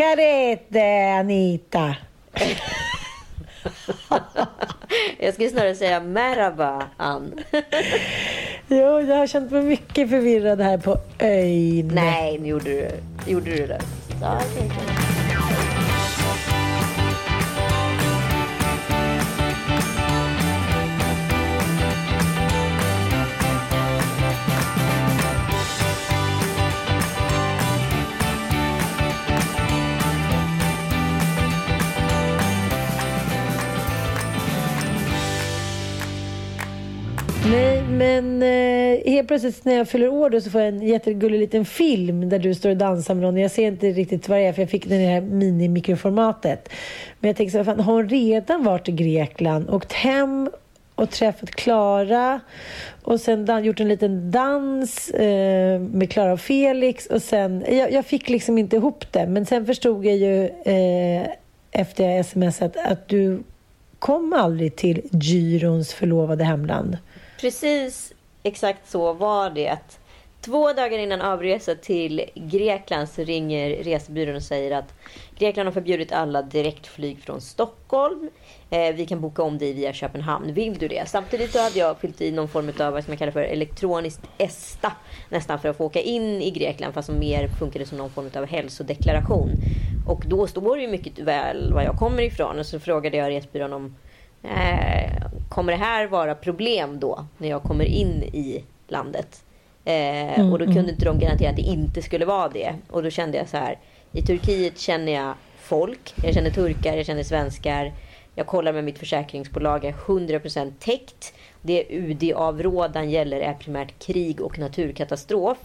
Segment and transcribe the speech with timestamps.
[0.00, 1.96] Carete, Anita!
[5.18, 7.40] Jag skulle snarare säga merhaba, Ann.
[8.68, 11.88] jo, jag har känt mig mycket förvirrad här på ön.
[11.94, 12.90] Nej, nu gjorde du,
[13.30, 13.80] gjorde du det.
[14.20, 15.19] Ja, okay, okay.
[37.46, 41.38] Nej, men eh, helt plötsligt när jag fyller år då så får jag en jättegullig
[41.38, 43.36] liten film där du står och dansar med någon.
[43.36, 46.68] Jag ser inte riktigt vad det är för jag fick den i det här mini-mikroformatet.
[47.20, 50.50] Men jag tänker så här, har hon redan varit i Grekland, åkt hem
[50.94, 52.40] och träffat Klara
[53.02, 57.92] och sen dan- gjort en liten dans eh, med Klara och Felix och sen, jag,
[57.92, 61.26] jag, fick liksom inte ihop det men sen förstod jag ju eh,
[61.70, 63.42] efter jag smsat att du
[63.98, 66.96] kom aldrig till Gyrons förlovade hemland.
[67.40, 68.12] Precis
[68.42, 69.78] exakt så var det.
[70.40, 74.94] Två dagar innan avresa till Grekland så ringer resebyrån och säger att
[75.38, 78.30] Grekland har förbjudit alla direktflyg från Stockholm.
[78.70, 80.54] Eh, vi kan boka om dig via Köpenhamn.
[80.54, 81.08] Vill du det?
[81.08, 84.22] Samtidigt så hade jag fyllt i någon form av vad som jag kallar för elektroniskt
[84.38, 84.92] ESTA.
[85.28, 88.30] Nästan för att få åka in i Grekland fast som mer funkade som någon form
[88.36, 89.50] av hälsodeklaration.
[90.08, 92.58] Och då står det ju mycket väl var jag kommer ifrån.
[92.58, 93.96] Och så frågade jag resebyrån om
[94.42, 99.44] eh, kommer det här vara problem då när jag kommer in i landet?
[99.84, 100.90] Eh, mm, och då kunde mm.
[100.90, 102.74] inte de garantera att det inte skulle vara det.
[102.90, 103.78] Och då kände jag så här.
[104.12, 106.14] I Turkiet känner jag folk.
[106.24, 107.92] Jag känner turkar, jag känner svenskar.
[108.34, 111.34] Jag kollar med mitt försäkringsbolag, jag är 100% täckt.
[111.62, 115.58] Det UD-avrådan gäller är primärt krig och naturkatastrof.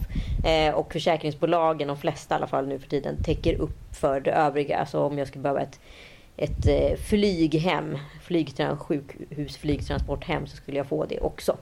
[0.44, 4.30] Eh, och försäkringsbolagen, de flesta i alla fall nu för tiden, täcker upp för det
[4.30, 4.78] övriga.
[4.78, 5.80] Alltså om jag skulle behöva ett
[6.36, 11.56] ett eh, flyghem, flygtrans, sjukhus, flygtransporthem så skulle jag få det också.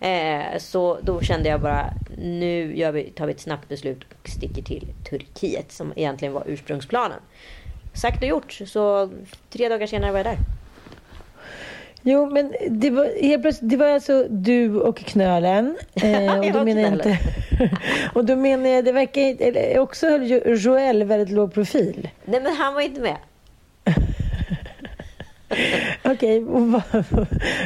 [0.00, 4.28] Eh, så då kände jag bara nu gör vi, tar vi ett snabbt beslut och
[4.28, 7.18] sticker till Turkiet som egentligen var ursprungsplanen.
[7.94, 9.10] Sagt och gjort, så
[9.50, 10.38] tre dagar senare var jag där.
[12.02, 15.76] Jo, men det var, helt plötsligt, det var alltså du och knölen.
[16.02, 17.18] Eh, och, då menar jag inte,
[18.14, 22.08] och då menar jag, det verkar också höll Joel väldigt låg profil.
[22.24, 23.16] Nej, men han var inte med.
[26.04, 26.82] Okej, okay, vad,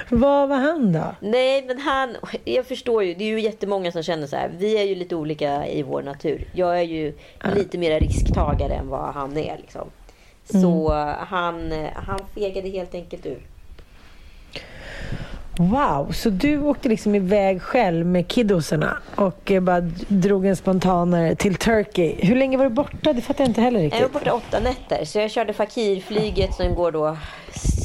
[0.09, 1.15] vad var han då?
[1.20, 2.16] Nej, men han...
[2.44, 3.15] Jag förstår ju.
[3.15, 4.50] Det är ju jättemånga som känner så här.
[4.59, 6.48] Vi är ju lite olika i vår natur.
[6.54, 7.54] Jag är ju ah.
[7.54, 9.56] lite mer risktagare än vad han är.
[9.59, 9.91] Liksom.
[10.44, 11.15] Så mm.
[11.19, 13.41] han, han fegade helt enkelt ur.
[15.58, 21.34] Wow, så du åkte liksom iväg själv med kiddosarna och eh, bara drog en spontanare
[21.34, 22.14] till Turkey.
[22.18, 23.12] Hur länge var du borta?
[23.12, 24.00] Det fattar jag inte heller riktigt.
[24.00, 25.04] Jag var borta åtta nätter.
[25.04, 27.16] Så jag körde Fakirflyget som går då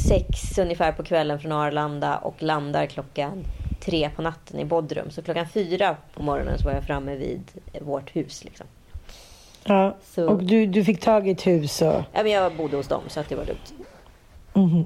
[0.08, 3.44] sex ungefär på kvällen från Arlanda och landar klockan
[3.80, 5.12] tre på natten i Bodrum.
[5.12, 7.42] Så klockan fyra på morgonen så var jag framme vid
[7.82, 8.44] vårt hus.
[8.44, 8.68] Liksom.
[9.64, 10.28] Ja, så...
[10.30, 11.82] och du, du fick tag i ett hus?
[11.82, 11.88] Och...
[11.88, 13.74] Ja, men jag bodde hos dem så att det var lugnt.
[14.54, 14.84] Mm.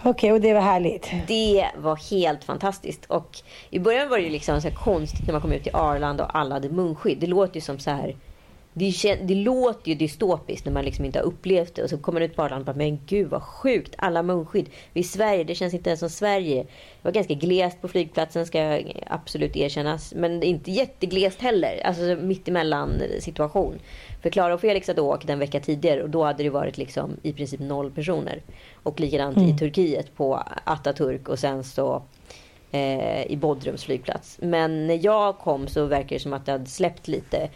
[0.00, 1.10] Okej, okay, och det var härligt?
[1.26, 3.04] Det var helt fantastiskt.
[3.04, 3.38] Och
[3.70, 6.54] I början var det liksom så konstigt när man kom ut till Arlanda och alla
[6.54, 7.18] hade munskydd.
[7.20, 8.16] Det låter ju som så här...
[8.78, 11.82] Det, det låter ju dystopiskt när man liksom inte har upplevt det.
[11.82, 13.94] Och så kommer man ut på Arlanda och bara, men gud vad sjukt.
[13.98, 14.68] Alla munskydd.
[14.92, 16.62] Vi är i Sverige, det känns inte ens som Sverige.
[16.62, 16.68] Det
[17.02, 20.14] var ganska glest på flygplatsen ska absolut erkännas.
[20.14, 21.80] Men inte jätteglest heller.
[21.84, 23.78] Alltså mittemellan situation.
[24.22, 27.16] För Klara och Felix hade åkt en vecka tidigare och då hade det varit liksom
[27.22, 28.42] i princip noll personer.
[28.82, 29.48] Och likadant mm.
[29.48, 32.02] i Turkiet på Atatürk och sen så
[32.70, 34.38] eh, i Bodrums flygplats.
[34.42, 37.48] Men när jag kom så verkar det som att det hade släppt lite.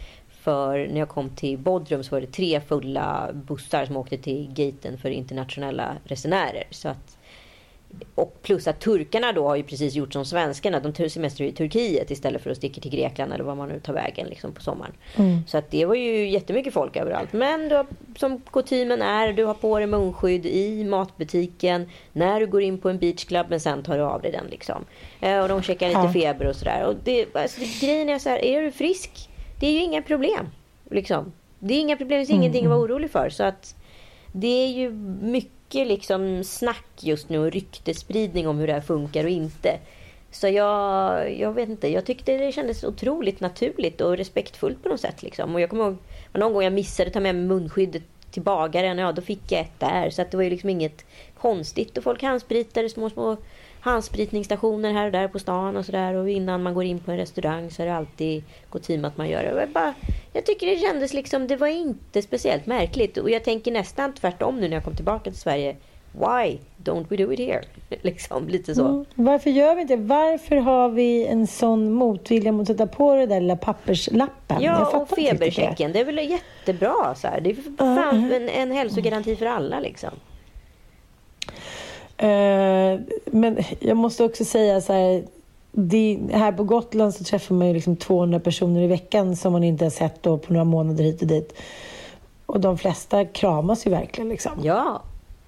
[0.43, 4.49] För när jag kom till Bodrum så var det tre fulla bussar som åkte till
[4.53, 6.63] gaten för internationella resenärer.
[6.69, 7.17] Så att,
[8.15, 10.79] och plus att turkarna då har ju precis gjort som svenskarna.
[10.79, 13.93] De semestrar i Turkiet istället för att sticka till Grekland eller var man nu tar
[13.93, 14.93] vägen liksom på sommaren.
[15.15, 15.39] Mm.
[15.47, 17.33] Så att det var ju jättemycket folk överallt.
[17.33, 17.85] Men har,
[18.17, 21.89] som kutymen är, du har på dig munskydd i matbutiken.
[22.13, 24.85] När du går in på en beachclub men sen tar du av dig den liksom.
[25.19, 26.85] Eh, och de checkar lite feber och sådär.
[26.85, 29.29] Och det, alltså, grejen är så här, är du frisk?
[29.63, 30.47] Det är ju inga problem.
[30.89, 31.33] Liksom.
[31.59, 33.29] Det är inga problem, det är ingenting att vara orolig för.
[33.29, 33.75] Så att
[34.31, 34.89] det är ju
[35.21, 39.79] mycket liksom snack just nu och ryktespridning om hur det här funkar och inte.
[40.31, 45.01] Så jag, jag vet inte, jag tyckte det kändes otroligt naturligt och respektfullt på något
[45.01, 45.23] sätt.
[45.23, 45.55] Liksom.
[45.55, 45.97] Och jag kommer ihåg
[46.33, 48.97] någon gång jag missade att ta med mig munskyddet till bagaren.
[48.97, 50.09] Ja, då fick jag ett där.
[50.09, 51.05] Så att det var ju liksom inget
[51.37, 51.97] konstigt.
[51.97, 53.37] Och folk handspritade små, små
[53.83, 56.13] handspritningsstationer här och där på stan och sådär.
[56.13, 59.29] Och innan man går in på en restaurang så är det alltid kutym att man
[59.29, 59.59] gör det.
[59.59, 59.93] Jag, bara,
[60.33, 63.17] jag tycker det kändes liksom, det var inte speciellt märkligt.
[63.17, 65.75] Och jag tänker nästan tvärtom nu när jag kom tillbaka till Sverige.
[66.11, 67.61] Why don't we do it here?
[68.01, 68.87] Liksom, lite så.
[68.87, 69.05] Mm.
[69.15, 73.25] Varför gör vi inte Varför har vi en sån motvilja mot att sätta på det
[73.25, 74.61] där lilla papperslappen?
[74.61, 75.91] Ja, och feberchecken.
[75.91, 77.15] Det är väl jättebra.
[77.15, 77.41] Så här.
[77.41, 79.79] Det är fan en, en hälsogaranti för alla.
[79.79, 80.11] Liksom.
[82.23, 85.23] Eh, men jag måste också säga så här.
[85.71, 89.63] Det, här på Gotland så träffar man ju liksom 200 personer i veckan som man
[89.63, 91.53] inte har sett då på några månader hit och dit.
[92.45, 94.29] Och de flesta kramas ju verkligen.
[94.29, 94.51] Liksom.
[94.63, 95.01] Ja,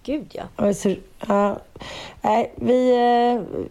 [0.04, 0.44] gud ja.
[0.56, 0.96] Alltså,
[1.28, 1.58] ja
[2.22, 3.62] nej, vi, eh,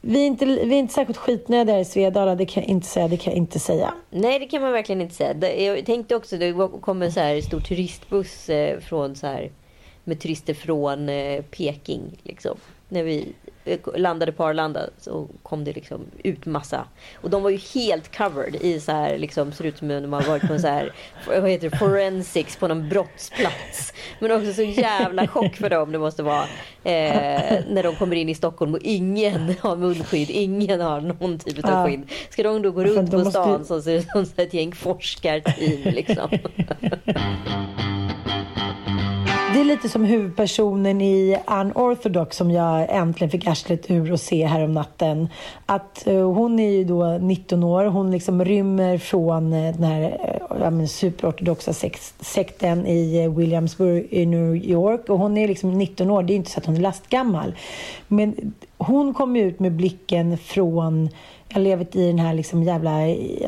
[0.00, 3.08] vi, är inte, vi är inte särskilt skitnödiga i Svedala, det kan jag inte säga.
[3.08, 3.94] Det kan inte säga.
[4.10, 5.60] Nej, det kan man verkligen inte säga.
[5.60, 9.50] Jag tänkte också, det kommer en så här stor turistbuss eh, från så här
[10.04, 12.18] med turister från eh, Peking.
[12.22, 12.56] Liksom.
[12.88, 13.32] När vi
[13.64, 16.84] eh, landade på Arlanda så kom det liksom ut massa.
[17.14, 20.12] Och de var ju helt covered i så här, liksom, ser ut som om de
[20.12, 20.92] har varit på en så här,
[21.26, 23.92] vad heter det, forensics på någon brottsplats.
[24.18, 26.44] Men också så jävla chock för dem det måste vara.
[26.84, 31.64] Eh, när de kommer in i Stockholm och ingen har munskydd, ingen har någon typ
[31.64, 32.10] av skydd.
[32.30, 33.64] Ska de då gå runt på stan måste...
[33.64, 36.28] som ser ut som ett gäng forskarteam liksom.
[39.54, 44.46] Det är lite som huvudpersonen i Unorthodox som jag äntligen fick arslet ur och se
[44.46, 45.28] här om natten.
[45.66, 47.84] Att eh, hon är ju då 19 år.
[47.84, 51.72] Hon liksom rymmer från eh, den här uh, superortodoxa
[52.20, 55.08] sekten i Williamsburg i New York.
[55.08, 56.22] Och hon är liksom 19 år.
[56.22, 57.54] Det är inte så att hon är lastgammal.
[58.08, 61.08] Men hon kommer ut med blicken från
[61.48, 62.98] jag har levt i den här liksom jävla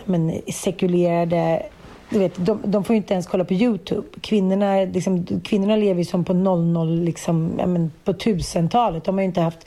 [0.05, 1.63] men, sekulerade
[2.11, 4.07] du vet, de, de får ju inte ens kolla på Youtube.
[4.21, 9.05] Kvinnorna, liksom, kvinnorna lever ju som på 00, liksom, ja, men på tusentalet.
[9.05, 9.67] De har ju inte haft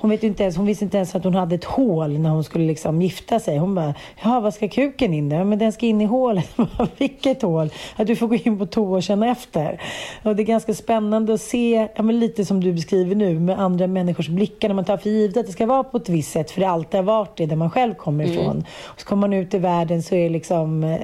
[0.00, 2.44] hon, vet inte ens, hon visste inte ens att hon hade ett hål när hon
[2.44, 3.58] skulle liksom gifta sig.
[3.58, 5.44] Hon bara, ja vad ska kuken in där?
[5.44, 6.48] Men den ska in i hålet.
[6.98, 7.70] Vilket hål?
[7.96, 9.80] Att du får gå in på toa och känna efter.
[10.22, 13.60] Och det är ganska spännande att se, ja, men lite som du beskriver nu, med
[13.60, 14.68] andra människors blickar.
[14.68, 16.68] När man tar för givet att det ska vara på ett visst sätt, för det
[16.68, 18.36] alltid har varit det där man själv kommer mm.
[18.36, 18.64] ifrån.
[18.84, 21.00] Och så kommer man ut i världen så är det liksom, eh,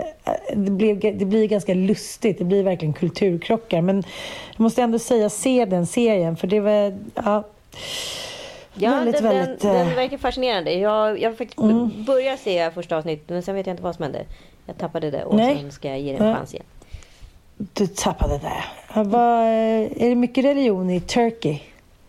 [0.55, 2.39] det blir, det blir ganska lustigt.
[2.39, 3.81] Det blir verkligen kulturkrockar.
[3.81, 3.97] Men
[4.57, 7.45] jag måste ändå säga, se den serien, för det var, ja,
[8.75, 10.73] Ja, väldigt, den, väldigt, den, den verkar fascinerande.
[10.73, 12.05] Jag, jag faktiskt mm.
[12.05, 14.25] började se första avsnittet men sen vet jag inte vad som hände.
[14.67, 15.57] Jag tappade det och Nej.
[15.57, 16.67] sen ska jag ge det en chans igen.
[17.57, 18.65] Du tappade det.
[19.03, 21.61] Var, är det mycket religion i Turkey?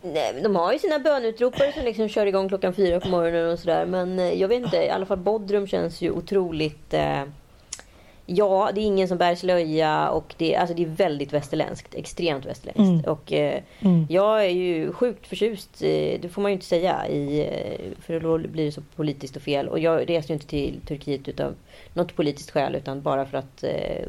[0.02, 3.60] Nej, de har ju sina bönutropare som liksom kör igång klockan fyra på morgonen och
[3.60, 3.86] sådär.
[3.86, 7.24] Men eh, jag vet inte, i alla fall Bodrum känns ju otroligt eh,
[8.26, 11.96] Ja, det är ingen som bär slöja och det, alltså det är väldigt västerländskt.
[11.96, 13.06] Extremt västerländskt.
[13.06, 13.12] Mm.
[13.12, 14.06] Och eh, mm.
[14.10, 18.20] jag är ju sjukt förtjust, eh, det får man ju inte säga, i, eh, för
[18.20, 19.68] då blir det så politiskt och fel.
[19.68, 21.54] Och jag reser ju inte till Turkiet utav
[21.94, 24.06] något politiskt skäl utan bara för att eh,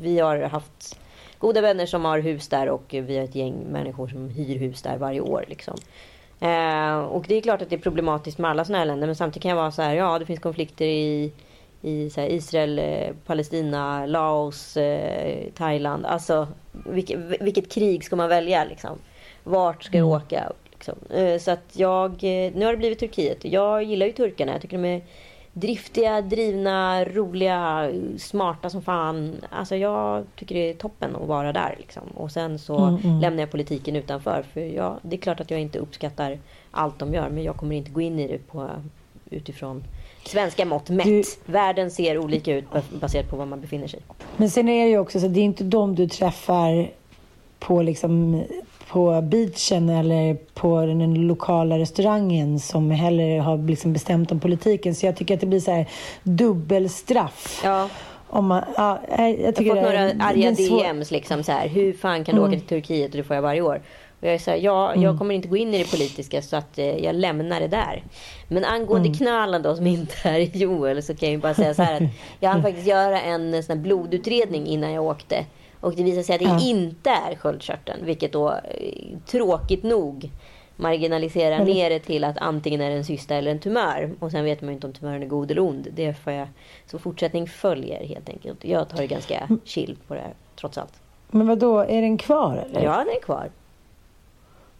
[0.00, 0.98] vi har haft
[1.38, 4.82] goda vänner som har hus där och vi har ett gäng människor som hyr hus
[4.82, 5.44] där varje år.
[5.48, 5.74] Liksom.
[6.40, 9.16] Eh, och det är klart att det är problematiskt med alla sådana här länder men
[9.16, 11.32] samtidigt kan jag vara så här, ja det finns konflikter i
[11.82, 16.06] i så Israel, eh, Palestina, Laos, eh, Thailand.
[16.06, 18.98] Alltså vilket, vilket, krig ska man välja liksom?
[19.44, 20.22] Vart ska jag mm.
[20.22, 20.52] åka?
[20.72, 20.94] Liksom?
[21.10, 23.44] Eh, så att jag, nu har det blivit Turkiet.
[23.44, 24.52] Jag gillar ju turkarna.
[24.52, 25.02] Jag tycker de är
[25.52, 29.36] driftiga, drivna, roliga, smarta som fan.
[29.50, 31.74] Alltså jag tycker det är toppen att vara där.
[31.78, 32.02] Liksom.
[32.14, 33.20] Och sen så mm, mm.
[33.20, 34.44] lämnar jag politiken utanför.
[34.52, 36.38] För jag, det är klart att jag inte uppskattar
[36.70, 37.28] allt de gör.
[37.28, 38.70] Men jag kommer inte gå in i det på,
[39.30, 39.84] utifrån
[40.28, 41.06] svenska mått mätt.
[41.06, 41.22] Du...
[41.44, 42.64] Världen ser olika ut
[43.00, 44.00] baserat på var man befinner sig.
[44.36, 46.90] Men sen är det ju också så det är inte de du träffar
[47.58, 48.44] på liksom
[48.88, 54.94] på beachen eller på den lokala restaurangen som heller har liksom bestämt om politiken.
[54.94, 55.86] Så jag tycker att det blir så här
[56.22, 57.60] dubbelstraff.
[57.64, 57.88] Ja.
[58.28, 61.68] om man, ja, jag, jag har fått några arga DMs liksom så här.
[61.68, 62.50] Hur fan kan du mm.
[62.50, 63.80] åka till Turkiet och det får jag varje år?
[64.26, 65.04] Jag är så här, ja, mm.
[65.04, 68.02] jag kommer inte gå in i det politiska så att eh, jag lämnar det där.
[68.48, 69.18] Men angående mm.
[69.18, 72.10] knölen då som inte är Joel så kan jag ju bara säga så här att
[72.40, 75.46] jag hann faktiskt göra en sån blodutredning innan jag åkte.
[75.80, 76.60] Och det visade sig att det ja.
[76.60, 78.04] inte är sköldkörteln.
[78.04, 80.30] Vilket då eh, tråkigt nog
[80.76, 81.68] marginaliserar mm.
[81.68, 84.14] ner det till att antingen är det en cysta eller en tumör.
[84.18, 85.88] Och sen vet man ju inte om tumören är god eller ond.
[85.94, 86.48] Det får jag,
[86.86, 88.64] så fortsättning följer helt enkelt.
[88.64, 89.60] Jag tar det ganska mm.
[89.64, 91.00] chill på det här trots allt.
[91.30, 92.82] Men vad då är den kvar eller?
[92.84, 93.50] Ja, den är kvar.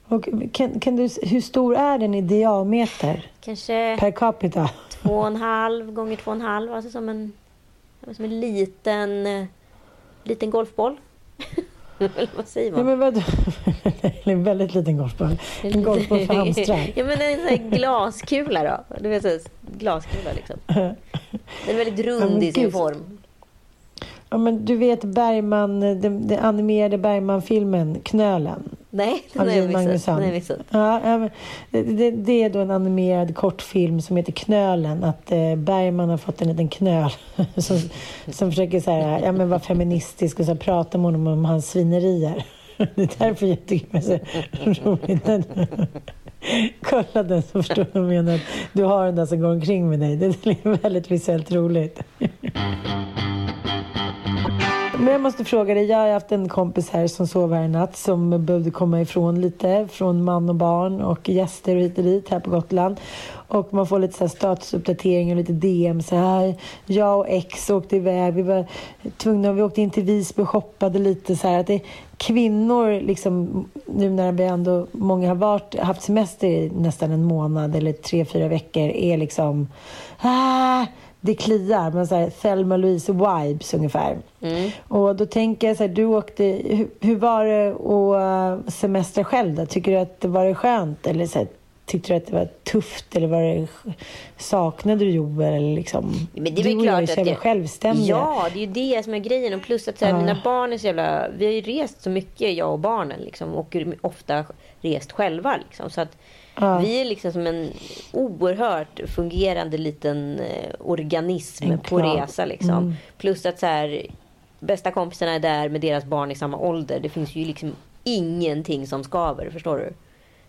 [0.08, 3.30] Och kan, kan du, hur stor är den i diameter?
[3.40, 4.70] Kanske per capita?
[4.90, 6.74] Två och en halv gånger två och en halv.
[6.74, 7.32] Alltså som en,
[8.12, 9.46] som en liten,
[10.24, 10.96] liten golfboll.
[11.98, 12.80] Eller vad säger man?
[12.80, 13.24] Ja, men vad,
[14.24, 15.38] en väldigt liten golfboll.
[15.62, 16.92] En golfboll för hamstrar.
[16.94, 18.96] ja, men en sån här glaskula då.
[19.00, 20.56] Du vet, så glaskula liksom.
[20.66, 20.96] Den
[21.66, 23.18] är väldigt rund i sin form.
[24.30, 28.76] Ja, men du vet Bergman, den, den animerade Bergman-filmen Knölen?
[28.90, 29.88] Nej, den har jag
[30.32, 30.58] missat.
[30.70, 31.28] Ja,
[31.70, 35.04] det, det, är då en animerad kortfilm som heter Knölen.
[35.04, 37.10] Att eh, Bergman har fått en liten knöl
[37.56, 37.78] som,
[38.26, 41.44] som försöker så här, ja, men vara feministisk och så här, prata med honom om
[41.44, 42.46] hans svinerier.
[42.76, 45.48] Det är därför jag tycker det är så roligt.
[46.82, 48.40] Kolla den så förstår du menar.
[48.72, 50.16] Du har den där som går omkring med dig.
[50.16, 52.02] Det är väldigt visuellt roligt.
[54.98, 57.72] Men jag måste fråga dig, jag har haft en kompis här som sov här en
[57.72, 62.04] natt som behövde komma ifrån lite från man och barn och gäster och hit och
[62.04, 63.00] dit här på Gotland.
[63.48, 66.54] Och man får lite så här statusuppdatering och lite DM så här.
[66.86, 68.66] Jag och ex åkte iväg, vi var
[69.16, 71.60] tvungna, vi åkte in till Visby och shoppade lite så här.
[71.60, 71.80] Att det,
[72.16, 77.76] kvinnor, liksom, nu när vi ändå, många har varit, haft semester i nästan en månad
[77.76, 79.68] eller tre, fyra veckor, är liksom
[80.20, 80.86] ah,
[81.26, 84.18] det kliar, men så här, Thelma Louise vibes ungefär.
[84.40, 84.70] Mm.
[84.88, 87.68] Och då tänker jag så här, du åkte, hur, hur var det
[88.66, 89.66] att semestra själv då?
[89.66, 91.06] Tycker du att det var skönt?
[91.06, 91.48] Eller så här,
[91.86, 93.16] tyckte du att det var tufft?
[93.16, 93.66] Eller var det,
[94.36, 95.54] saknade du Joel?
[95.54, 98.06] Eller liksom, men det är du klart och jag är självständiga.
[98.06, 99.54] Ja, det är ju det som är grejen.
[99.54, 100.18] Och plus att så här, uh.
[100.18, 101.28] mina barn är så jävla...
[101.38, 103.20] Vi har ju rest så mycket, jag och barnen.
[103.20, 104.44] Liksom, och ofta
[104.80, 105.56] rest själva.
[105.56, 106.16] Liksom, så att
[106.60, 106.78] Ja.
[106.78, 107.70] Vi är liksom som en
[108.12, 112.44] oerhört fungerande liten eh, organism på resa.
[112.44, 112.70] Liksom.
[112.70, 112.94] Mm.
[113.18, 114.06] Plus att så här,
[114.60, 117.00] bästa kompisarna är där med deras barn i samma ålder.
[117.00, 117.72] Det finns ju liksom
[118.04, 119.50] ingenting som skaver.
[119.50, 119.92] Förstår du?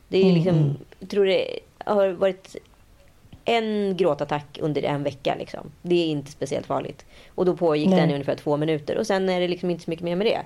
[0.07, 0.35] Det är mm.
[0.35, 0.77] liksom, mm.
[0.99, 2.55] jag tror det har varit
[3.45, 5.35] en gråtattack under en vecka.
[5.39, 5.71] Liksom.
[5.81, 7.05] Det är inte speciellt farligt.
[7.35, 7.99] Och då pågick Nej.
[7.99, 8.97] den i ungefär två minuter.
[8.97, 10.41] Och sen är det liksom inte så mycket mer med det.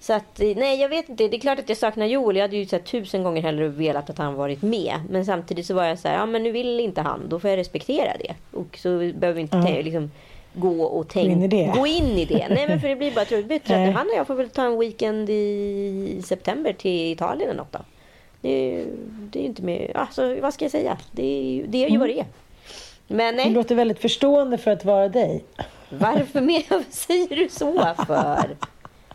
[0.00, 1.28] Så att, nej jag vet inte.
[1.28, 2.36] Det är klart att jag saknar Joel.
[2.36, 5.00] Jag hade ju så här, tusen gånger hellre velat att han varit med.
[5.10, 7.28] Men samtidigt så var jag så här, ja men nu vill inte han.
[7.28, 8.34] Då får jag respektera det.
[8.58, 9.84] Och så behöver vi inte mm.
[9.84, 10.10] liksom,
[10.52, 11.72] gå och tänka.
[11.78, 12.46] Gå in i det.
[12.50, 13.68] nej men för det blir bara tråkigt.
[13.68, 17.78] Han och jag får väl ta en weekend i september till Italien eller något då.
[18.40, 20.98] Det är, det är inte mer, alltså vad ska jag säga?
[21.12, 22.00] Det är, det är ju mm.
[22.00, 22.26] vad det är.
[23.06, 23.48] Men nej.
[23.48, 25.44] Du låter väldigt förstående för att vara dig.
[25.88, 26.90] Varför mer?
[26.90, 28.56] säger du så för?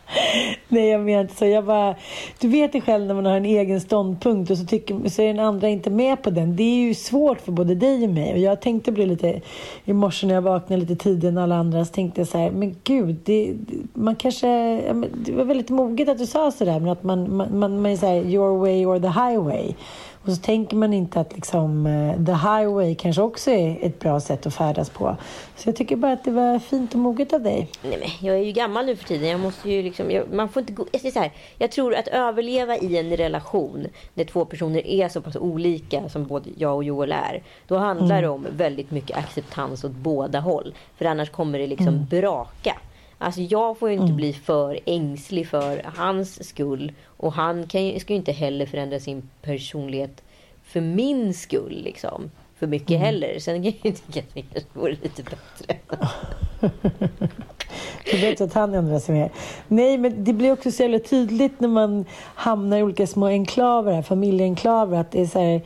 [0.68, 1.46] Nej, jag menar inte så.
[1.46, 1.94] Jag bara,
[2.38, 5.26] du vet ju själv när man har en egen ståndpunkt och så, tycker, så är
[5.26, 6.56] den andra inte med på den.
[6.56, 8.32] Det är ju svårt för både dig och mig.
[8.32, 9.40] Och jag tänkte bli lite,
[9.84, 12.50] i morse när jag vaknade lite tidigare än alla andra, så tänkte jag så här,
[12.50, 13.54] men gud, det,
[13.94, 14.46] man kanske,
[15.14, 17.92] det var väldigt moget att du sa så där, men att man, man, man, man
[17.92, 19.74] är så här, your way or the highway.
[20.26, 24.20] Och så tänker man inte att liksom, uh, the highway kanske också är ett bra
[24.20, 25.16] sätt att färdas på.
[25.56, 27.68] Så jag tycker bara att det var fint och moget av dig.
[27.82, 29.28] Nej, men jag är ju gammal nu för tiden.
[29.28, 32.08] Jag måste ju liksom, jag, man får inte gå, jag, så här, jag tror att
[32.08, 36.84] överleva i en relation när två personer är så pass olika som både jag och
[36.84, 37.42] Joel är.
[37.66, 38.22] Då handlar mm.
[38.22, 40.74] det om väldigt mycket acceptans åt båda håll.
[40.96, 42.06] För annars kommer det liksom mm.
[42.10, 42.76] braka.
[43.18, 44.16] Alltså jag får ju inte mm.
[44.16, 46.92] bli för ängslig för hans skull.
[47.06, 50.22] Och han kan, ska ju inte heller förändra sin personlighet
[50.64, 51.82] för min skull.
[51.84, 52.30] Liksom.
[52.58, 53.00] För mycket mm.
[53.00, 53.38] heller.
[53.38, 55.76] Sen kan jag ju tycka att det kanske vore lite bättre.
[58.10, 59.30] Du vet att han ändrar sig mer.
[59.68, 62.04] Nej, men det blir också så jävla tydligt när man
[62.34, 65.60] hamnar i olika små enklaver, familjeenklaver, att det är så här,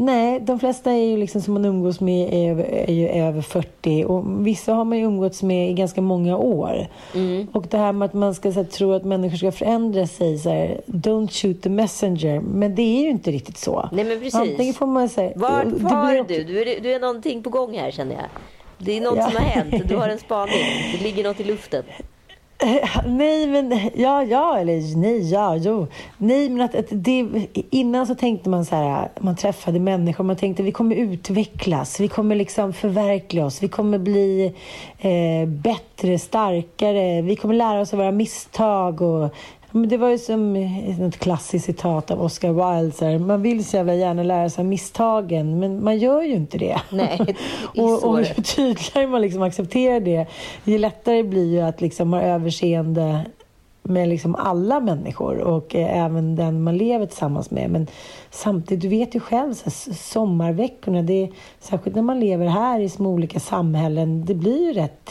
[0.00, 4.04] Nej, de flesta är ju liksom som man umgås med är, är ju över 40
[4.04, 6.86] och vissa har man ju umgåtts med i ganska många år.
[7.14, 7.46] Mm.
[7.52, 10.50] Och det här med att man ska här, tro att människor ska förändra sig, så
[10.50, 12.40] här, don't shoot the messenger.
[12.40, 13.88] Men det är ju inte riktigt så.
[13.92, 14.34] Nej, men precis.
[14.34, 15.32] Antingen får man säga...
[15.36, 16.44] Var, var är du?
[16.44, 18.24] Du är, du är någonting på gång här känner jag.
[18.78, 19.30] Det är något ja.
[19.30, 19.88] som har hänt.
[19.88, 20.64] Du har en spaning.
[20.92, 21.84] Det ligger något i luften.
[22.62, 25.86] Eh, nej, men ja, ja, eller nej, ja, jo.
[26.18, 27.26] Nej, men att, att det,
[27.70, 32.08] innan så tänkte man så här, man träffade människor, man tänkte vi kommer utvecklas, vi
[32.08, 34.54] kommer liksom förverkliga oss, vi kommer bli
[34.98, 39.34] eh, bättre, starkare, vi kommer lära oss av våra misstag och
[39.70, 42.96] men det var ju som ett klassiskt citat av Oscar Wilde.
[42.96, 46.34] Så här, man vill så jävla gärna lära sig av misstagen, men man gör ju
[46.34, 46.80] inte det.
[46.90, 47.36] Nej,
[47.74, 50.26] det och, och ju tydligare man liksom accepterar det,
[50.64, 53.24] ju lättare blir ju att liksom ha överseende
[53.82, 57.70] med liksom alla människor och eh, även den man lever tillsammans med.
[57.70, 57.86] Men
[58.30, 62.80] samtidigt, du vet ju själv, så här, sommarveckorna, det är, särskilt när man lever här
[62.80, 65.10] i små olika samhällen, det blir ju rätt...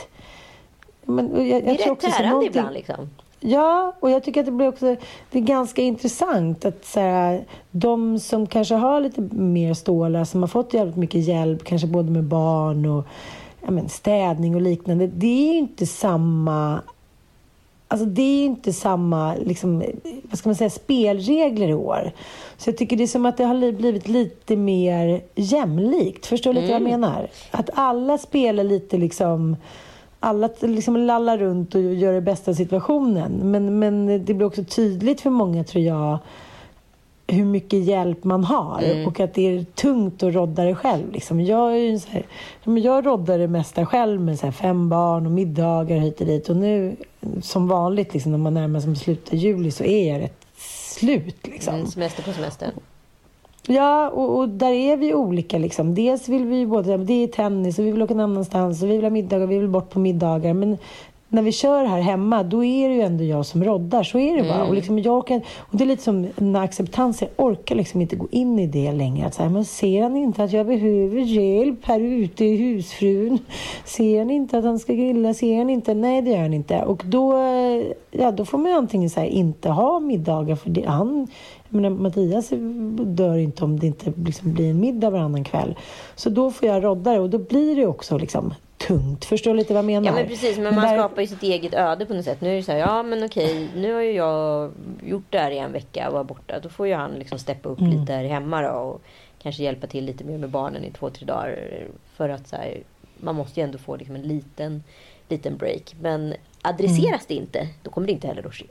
[1.03, 3.09] Men, jag, jag det är rätt tärande ibland liksom.
[3.39, 4.96] Ja, och jag tycker att det blir också
[5.32, 10.44] det är ganska intressant att så här, de som kanske har lite mer stålar, som
[10.44, 13.06] har fått jävligt mycket hjälp, kanske både med barn och
[13.62, 15.08] ja, men, städning och liknande.
[15.08, 16.82] Det är ju inte samma
[17.89, 19.84] Alltså det är inte samma liksom,
[20.24, 22.12] vad ska man säga, spelregler i år.
[22.58, 26.25] Så jag tycker det är som att det har blivit lite mer jämlikt.
[26.25, 26.63] Förstår du mm.
[26.63, 27.01] lite vad jag mm.
[27.01, 27.27] menar?
[27.51, 29.56] Att alla spelar lite liksom
[30.19, 33.31] alla liksom lallar runt och gör det bästa av situationen.
[33.51, 36.19] Men, men det blir också tydligt för många, tror jag,
[37.27, 39.07] hur mycket hjälp man har mm.
[39.07, 41.12] och att det är tungt att rodda det själv.
[41.12, 41.41] Liksom.
[41.41, 42.25] Jag, är ju så här,
[42.63, 46.50] jag roddar det mesta själv med så fem barn och middagar hit och dit.
[46.50, 46.95] Och nu,
[47.41, 50.45] som vanligt, liksom, när man närmar sig slutet av juli så är jag rätt
[50.97, 51.47] slut.
[51.47, 51.74] Liksom.
[51.74, 52.71] Mm, semester på semester.
[53.67, 55.57] Ja, och, och, där är vi olika.
[55.57, 55.95] Liksom.
[55.95, 58.95] Dels vill vi både, det är tennis och vi vill åka någon annanstans och vi
[58.95, 60.53] vill ha middagar och vi vill bort på middagar.
[60.53, 60.77] Men
[61.29, 64.03] när vi kör här hemma, då är det ju ändå jag som roddar.
[64.03, 64.55] Så är det bara.
[64.55, 64.67] Mm.
[64.67, 68.15] Och, liksom jag kan, och det är lite som när acceptans, jag orkar liksom inte
[68.15, 69.27] gå in i det längre.
[69.27, 73.39] Att så här, men ser han inte att jag behöver hjälp här ute i husfrun?
[73.86, 75.33] Ser han inte att han ska grilla?
[75.33, 75.93] Ser han inte?
[75.93, 76.81] Nej, det gör han inte.
[76.81, 77.33] Och då,
[78.12, 81.27] ja, då får man ju antingen så här, inte ha middagar för det, han
[81.69, 82.50] jag menar, Mattias
[83.05, 85.75] dör inte om det inte liksom blir en middag varannan kväll.
[86.15, 89.25] Så då får jag rodda det och då blir det också liksom tungt.
[89.25, 90.07] Förstår du lite vad jag menar?
[90.07, 90.97] Ja men precis, men man där...
[90.97, 92.41] skapar ju sitt eget öde på något sätt.
[92.41, 94.71] Nu är det så här, ja men okej, nu har ju jag
[95.03, 96.60] gjort det här i en vecka och var borta.
[96.60, 97.91] Då får ju han liksom steppa upp mm.
[97.91, 99.01] lite här hemma då och
[99.41, 101.84] kanske hjälpa till lite mer med barnen i två, tre dagar.
[102.15, 102.77] För att så här,
[103.17, 104.84] man måste ju ändå få liksom en liten,
[105.30, 105.95] liten break.
[106.01, 107.25] Men adresseras mm.
[107.27, 108.65] det inte, då kommer det inte heller att ske.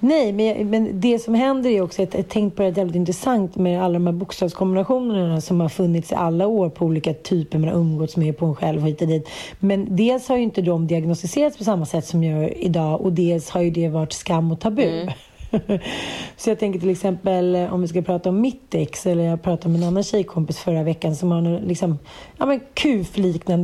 [0.00, 3.56] Nej, men, men det som händer är också, att jag tänkt på det jävligt intressant
[3.56, 7.68] med alla de här bokstavskombinationerna som har funnits i alla år på olika typer man
[7.68, 9.28] har umgåtts med på en själv och hit och dit.
[9.60, 13.12] Men dels har ju inte de diagnostiserats på samma sätt som jag gör idag och
[13.12, 14.82] dels har ju det varit skam och tabu.
[14.82, 15.14] Mm.
[16.36, 19.42] så jag tänker till exempel eh, om vi ska prata om mitt ex eller jag
[19.42, 21.98] pratade med en annan tjejkompis förra veckan som har en liksom,
[22.38, 22.60] ja, men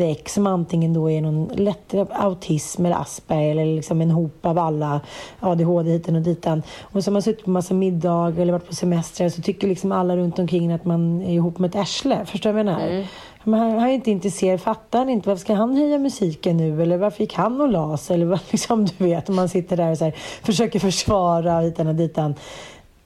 [0.00, 4.59] ex som antingen då är någon lättare autism eller Asperger eller liksom en hop av
[4.59, 5.00] alla
[5.40, 6.62] ADHD hiten och ditan.
[6.81, 9.92] Och så har man suttit på massa middagar eller varit på semester så tycker liksom
[9.92, 12.26] alla runt omkring att man är ihop med ett arsle.
[12.26, 12.88] Förstår du vad jag menar?
[12.88, 13.07] Mm.
[13.44, 14.61] Men han, är inte intresserad.
[14.61, 15.29] Fattar han inte?
[15.29, 16.83] Varför ska han höja musiken nu?
[16.83, 18.11] Eller varför gick han och las?
[18.11, 21.94] Eller vad, liksom, du vet, man sitter där och så här, försöker försvara hitan och
[21.94, 22.35] ditan.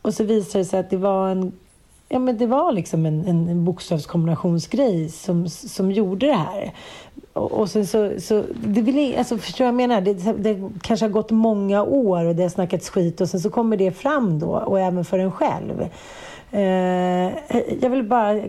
[0.02, 1.52] Och så visar det sig att det var en
[2.08, 6.72] Ja, men det var liksom en, en bokstavskombinationsgrej som, som gjorde det här.
[7.32, 10.00] Och, och sen så, så det vill, alltså, förstår jag menar?
[10.00, 13.50] Det, det kanske har gått många år och det har snackats skit och sen så
[13.50, 15.88] kommer det fram då och även för en själv.
[16.50, 17.32] Eh,
[17.80, 18.40] jag vill bara,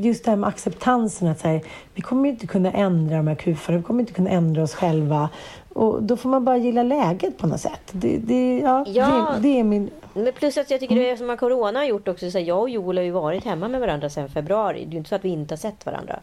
[0.00, 1.60] just det här med acceptansen, att här,
[1.94, 5.28] vi kommer inte kunna ändra de här kufarna, vi kommer inte kunna ändra oss själva.
[5.72, 7.80] Och då får man bara gilla läget på något sätt.
[7.92, 9.90] Det, det ja, ja det, det, är min...
[10.14, 12.30] Men plus att jag tycker det är som att Corona har gjort också.
[12.30, 14.84] Så här, jag och Joel har ju varit hemma med varandra sedan februari.
[14.84, 16.20] Det är ju inte så att vi inte har sett varandra.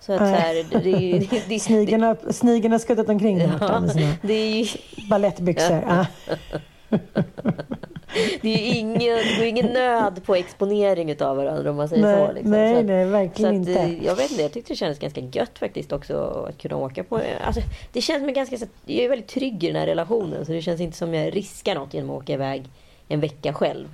[0.00, 3.80] Så att så här, det, det, det, snigen, har, snigen har skuttat omkring där ja,
[3.80, 4.66] med sina det är ju...
[5.10, 5.84] balettbyxor.
[5.88, 6.06] Ja.
[8.42, 12.02] det är ju ingen, det är ingen nöd på exponering av varandra om man säger
[12.02, 12.32] nej, så.
[12.32, 12.50] Liksom.
[12.50, 13.98] Nej, så att, nej, verkligen att, inte.
[14.04, 17.20] Jag vet inte, jag tyckte det kändes ganska gött faktiskt också att kunna åka på...
[17.46, 17.60] Alltså,
[17.92, 18.56] det känns som ganska...
[18.86, 21.74] Jag är väldigt trygg i den här relationen så det känns inte som jag riskar
[21.74, 22.64] något genom att åka iväg
[23.08, 23.88] en vecka själv.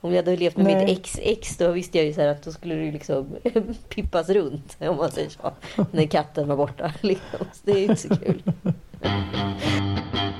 [0.00, 0.86] Om jag hade levt med Nej.
[0.86, 3.36] mitt ex, ex då visste jag ju så att då skulle det liksom
[3.88, 5.52] pippas runt om man säger så.
[5.90, 6.92] När katten var borta.
[7.00, 7.38] Liksom.
[7.52, 8.42] Så det är inte så kul.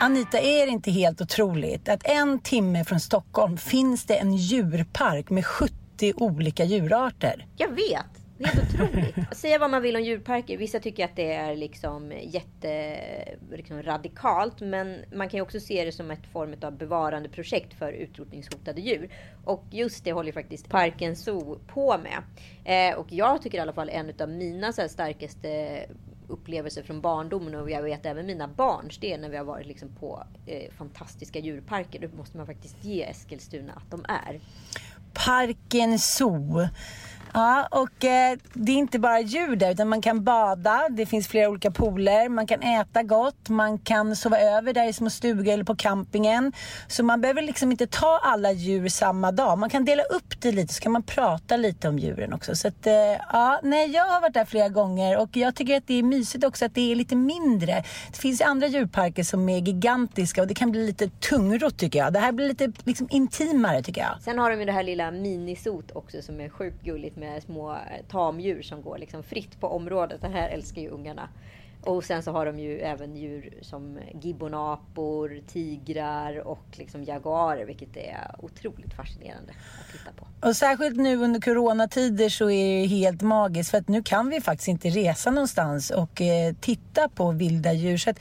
[0.00, 5.30] Anita, är det inte helt otroligt att en timme från Stockholm finns det en djurpark
[5.30, 5.74] med 70
[6.16, 7.46] olika djurarter?
[7.56, 8.06] Jag vet!
[8.38, 9.36] Det är helt otroligt.
[9.36, 10.58] Säga vad man vill om djurparker.
[10.58, 12.98] Vissa tycker att det är liksom jätte
[13.52, 14.60] liksom radikalt.
[14.60, 19.10] Men man kan ju också se det som ett form av bevarandeprojekt för utrotningshotade djur.
[19.44, 22.22] Och just det håller faktiskt Parken Zoo på med.
[22.64, 25.80] Eh, och jag tycker i alla fall en av mina så starkaste
[26.28, 29.66] upplevelser från barndomen och jag vet även mina barns det är när vi har varit
[29.66, 32.08] liksom på eh, fantastiska djurparker.
[32.08, 34.40] Då måste man faktiskt ge Eskilstuna att de är.
[35.12, 36.68] Parken Zoo.
[37.36, 41.28] Ja, och eh, det är inte bara djur där utan man kan bada, det finns
[41.28, 45.52] flera olika pooler, man kan äta gott, man kan sova över där i små stugor
[45.52, 46.52] eller på campingen.
[46.88, 49.58] Så man behöver liksom inte ta alla djur samma dag.
[49.58, 52.56] Man kan dela upp det lite så kan man prata lite om djuren också.
[52.56, 52.92] Så att, eh,
[53.32, 56.44] ja, nej, jag har varit där flera gånger och jag tycker att det är mysigt
[56.44, 57.84] också att det är lite mindre.
[58.12, 62.12] Det finns andra djurparker som är gigantiska och det kan bli lite tungrot tycker jag.
[62.12, 64.22] Det här blir lite liksom, intimare tycker jag.
[64.22, 67.72] Sen har de ju det här lilla minisot också som är sjukt gulligt med små
[67.72, 70.20] eh, tamdjur som går liksom fritt på området.
[70.20, 71.28] Det här älskar ju ungarna.
[71.86, 77.96] Och sen så har de ju även djur som gibbonapor, tigrar och liksom jaguarer, vilket
[77.96, 80.48] är otroligt fascinerande att titta på.
[80.48, 84.40] Och särskilt nu under coronatider så är det helt magiskt för att nu kan vi
[84.40, 87.96] faktiskt inte resa någonstans och eh, titta på vilda djur.
[87.96, 88.20] Så att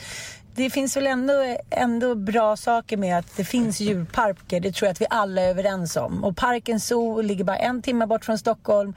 [0.55, 4.59] det finns väl ändå, ändå bra saker med att det finns djurparker.
[4.59, 6.23] Det tror jag att vi alla är överens om.
[6.23, 8.93] Och Parken Zoo ligger bara en timme bort från Stockholm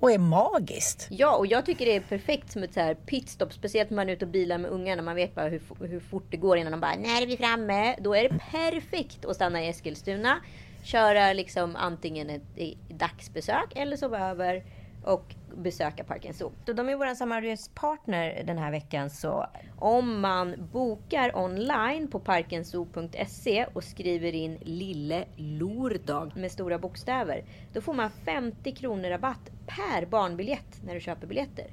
[0.00, 1.06] och är magiskt.
[1.10, 3.52] Ja, och jag tycker det är perfekt som ett så här pitstop.
[3.52, 5.02] Speciellt när man är ute och bilar med ungarna.
[5.02, 7.96] Man vet bara hur, hur fort det går innan de bara, när är vi framme?
[8.00, 10.36] Då är det perfekt att stanna i Eskilstuna.
[10.84, 14.64] Köra liksom antingen ett, ett dagsbesök eller sova över
[15.04, 16.52] och besöka Parken Zoo.
[16.64, 19.46] de är vår samarbetspartner den här veckan så
[19.78, 27.44] om man bokar online på parkenzoo.se och skriver in Lille Lordag med stora bokstäver.
[27.72, 31.66] Då får man 50 kronor rabatt per barnbiljett när du köper biljetter.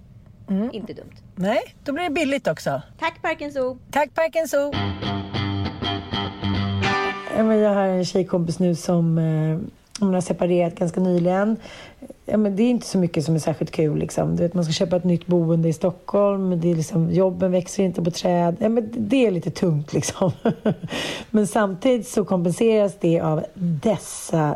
[0.49, 0.69] Mm.
[0.73, 1.15] Inte dumt.
[1.35, 2.81] Nej, då blir det billigt också.
[2.99, 3.77] Tack Parken Zoo!
[3.91, 4.71] Tack Parken Zoo!
[7.35, 9.57] Jag har en tjejkompis nu som eh,
[9.99, 11.57] hon har separerat ganska nyligen.
[12.31, 13.97] Ja, men det är inte så mycket som är särskilt kul.
[13.97, 14.35] Liksom.
[14.35, 16.61] Du vet, man ska köpa ett nytt boende i Stockholm.
[16.61, 18.55] Det är liksom, jobben växer inte på träd.
[18.59, 19.93] Ja, men det är lite tungt.
[19.93, 20.31] Liksom.
[21.29, 24.55] men samtidigt så kompenseras det av dessa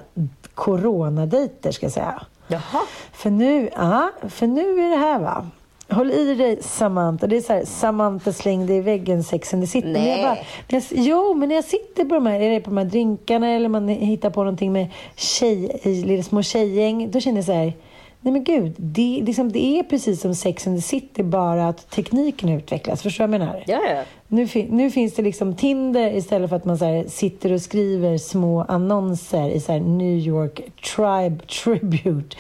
[0.54, 2.22] coronadejter, ska jag säga.
[2.48, 2.82] Jaha.
[3.14, 5.46] För nu, ja, för nu är det här va.
[5.90, 7.28] Håll i dig Samantha.
[7.28, 9.88] Det är så här, Samantha slängde i väggen Sex and the City.
[9.88, 10.10] Nej.
[10.10, 12.86] jag bara, jag, jo, men när jag sitter på de här, är på de här
[12.86, 17.12] drinkarna eller man hittar på någonting med tjej, små tjejgäng.
[17.12, 17.74] Då känner jag så här,
[18.24, 21.90] Nej men gud, det, liksom, det är precis som Sex and the City, bara att
[21.90, 23.02] tekniken utvecklas.
[23.02, 23.64] Förstår du vad jag menar?
[23.68, 24.04] Ja, ja.
[24.28, 28.18] Nu, nu finns det liksom Tinder istället för att man så här, sitter och skriver
[28.18, 30.62] små annonser i så här, New York
[30.96, 32.38] Tribe Tribute.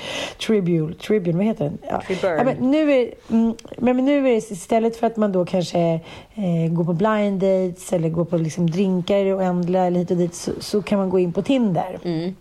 [0.47, 1.77] Tribute, Tribune, vad heter den?
[1.81, 2.01] Ja.
[2.21, 5.79] Ja, men, nu är, mm, men, nu är det istället för att man då kanske
[6.35, 10.11] eh, går på blind dates eller går på liksom, drinkar i det oändliga eller hit
[10.11, 11.99] och dit så, så kan man gå in på Tinder.
[12.03, 12.35] Mm.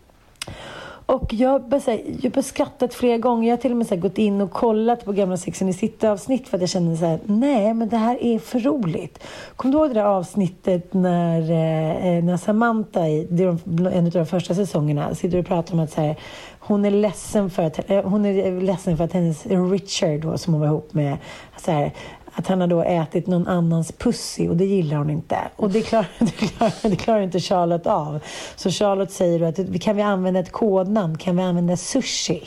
[1.07, 3.49] Och jag har bara, skrattat flera gånger.
[3.49, 5.73] Jag har till och med så här, gått in och kollat på gamla Sex and
[5.73, 9.19] the City-avsnitt för att jag kände så här, nej men det här är för roligt.
[9.57, 13.49] Kommer du ihåg det där avsnittet när, eh, när Samantha, i det är
[13.88, 16.17] en av de första säsongerna, sitter och pratar om att så här,
[16.61, 20.55] hon är ledsen för att, eh, hon är ledsen för att hennes Richard då, som
[20.55, 21.19] hon var ihop med,
[21.57, 21.93] så här,
[22.33, 25.38] att han har då ätit någon annans pussy och det gillar hon inte.
[25.57, 28.21] Och det klarar, det klarar, det klarar inte Charlotte av.
[28.57, 31.18] Så Charlotte säger då att kan vi använda ett kodnamn?
[31.18, 32.42] Kan vi använda sushi?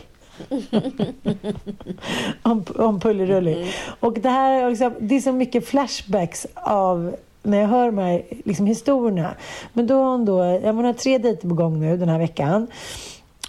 [2.41, 3.53] om, om Pullerulli.
[3.53, 3.67] Mm.
[3.99, 8.23] Och det här liksom, det är så mycket flashbacks av när jag hör de här
[8.45, 9.35] liksom, historierna.
[9.73, 12.67] Men då har hon då, jag har tre dejter på gång nu den här veckan.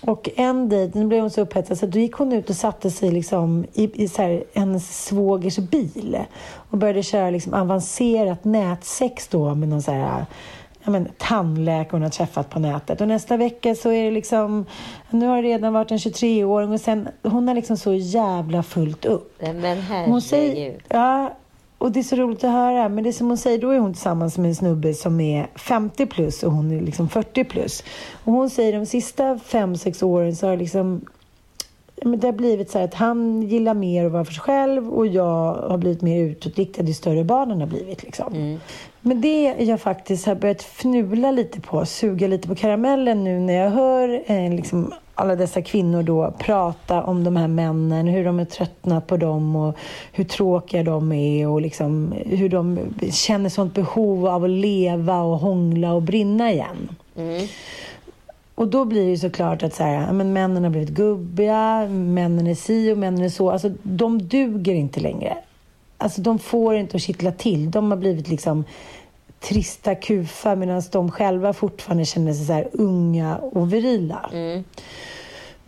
[0.01, 2.91] Och en dejt, nu blev hon så upphetsad så då gick hon ut och satte
[2.91, 6.19] sig liksom i, i så här, hennes svågers bil
[6.71, 10.27] och började köra liksom avancerat nätsex då med någon så här
[10.87, 13.01] ja, men, tandläkare hon har träffat på nätet.
[13.01, 14.67] Och nästa vecka så är det liksom,
[15.11, 19.05] nu har det redan varit en 23-åring och sen, hon har liksom så jävla fullt
[19.05, 19.43] upp.
[19.43, 20.13] Men herregud.
[20.13, 21.37] Hon säger, ja,
[21.79, 22.89] och det är så roligt att höra.
[22.89, 25.47] Men det är som hon säger, då är hon tillsammans med en snubbe som är
[25.55, 27.85] 50 plus och hon är liksom 40 plus.
[28.25, 31.01] Och hon säger de sista 5-6 åren så har det liksom
[32.03, 35.07] men det har blivit så att han gillar mer att vara för sig själv och
[35.07, 38.03] jag har blivit mer utåtriktad ju större barnen har blivit.
[38.03, 38.35] Liksom.
[38.35, 38.61] Mm.
[39.01, 43.55] Men det jag faktiskt har börjat fnula lite på, suga lite på karamellen nu när
[43.55, 48.41] jag hör eh, liksom, alla dessa kvinnor då prata om de här männen, hur de
[48.41, 49.77] är tröttnat på dem och
[50.13, 52.79] hur tråkiga de är och liksom, hur de
[53.11, 56.89] känner sånt behov av att leva och hångla och brinna igen.
[57.17, 57.47] Mm.
[58.55, 62.55] Och då blir det såklart att så här, men männen har blivit gubbiga, männen är
[62.55, 63.51] si och männen är så.
[63.51, 65.37] Alltså de duger inte längre.
[65.99, 67.71] Alltså de får inte att kittla till.
[67.71, 68.65] De har blivit liksom
[69.49, 74.31] trista kufar medan de själva fortfarande känner sig så unga och virila.
[74.33, 74.65] Mm.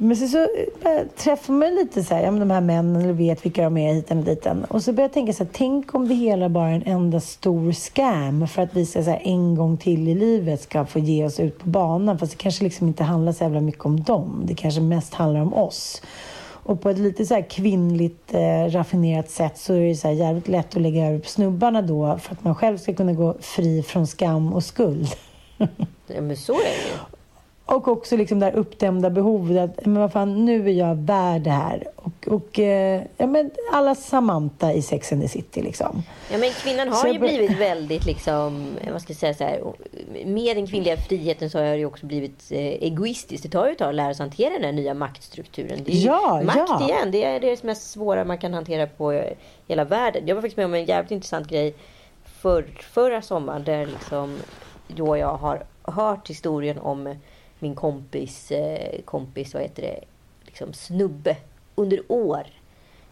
[0.00, 3.12] Men så, så äh, träffar man lite så här, ja, men de här männen eller
[3.12, 4.46] vet vilka de är hit och dit.
[4.68, 7.20] Och så börjar jag tänka så här, tänk om det hela bara är en enda
[7.20, 10.98] stor scam för att vi ska, så här, en gång till i livet ska få
[10.98, 12.18] ge oss ut på banan.
[12.18, 14.42] Fast det kanske liksom inte handlar så jävla mycket om dem.
[14.44, 16.02] Det kanske mest handlar om oss.
[16.68, 20.14] Och på ett lite så här kvinnligt eh, raffinerat sätt så är det så här
[20.14, 23.37] jävligt lätt att lägga över på snubbarna då för att man själv ska kunna gå
[23.40, 25.09] fri från skam och skuld.
[26.07, 27.17] ja, men så är det ju.
[27.68, 31.40] Och också liksom det här uppdämda behovet att, men vad fan, nu är jag värd
[31.40, 31.88] det här.
[31.96, 36.02] Och, och eh, ja, men alla Samantha i Sex and the City liksom.
[36.33, 39.62] Ja men kvinnan har ju blivit väldigt liksom, vad ska jag säga så här,
[40.26, 43.42] med den kvinnliga friheten så har det ju också blivit eh, egoistiskt.
[43.42, 45.78] Det tar ju ett tag att lära sig hantera den här nya maktstrukturen.
[45.85, 46.88] Det är ja, makt ja.
[46.88, 49.22] igen, det är det mest svåra man kan hantera på
[49.66, 50.22] hela världen.
[50.26, 51.74] Jag var faktiskt med om en jävligt intressant grej
[52.24, 54.38] för, förra sommaren där liksom
[54.88, 57.14] då jag har hört historien om
[57.61, 60.01] min kompis, eh, kompis vad heter det,
[60.44, 61.37] liksom snubbe
[61.75, 62.47] under år.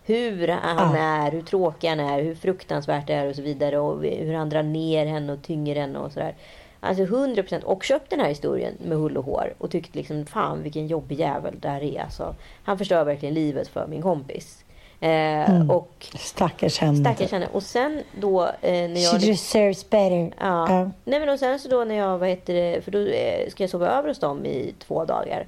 [0.05, 0.97] Hur han ah.
[0.97, 3.79] är, hur tråkig han är, hur fruktansvärt det är och så vidare.
[3.79, 6.35] Och hur han drar ner henne och tynger henne och sådär.
[6.81, 9.55] Alltså 100% och köpt den här historien med hull och hår.
[9.59, 12.03] Och tyckte liksom fan vilken jobbig jävel det här är.
[12.03, 14.65] Alltså, han förstör verkligen livet för min kompis.
[15.01, 15.71] Eh, mm.
[15.71, 16.97] och, stackars henne.
[16.97, 17.49] Stackars henne.
[17.53, 19.21] Och sen då eh, när jag...
[19.21, 20.33] She deserves better.
[20.41, 20.67] Ja.
[20.71, 20.89] Uh.
[21.05, 23.63] Nej men och sen så då när jag, vad heter det, för då eh, ska
[23.63, 25.47] jag sova över hos dem i två dagar.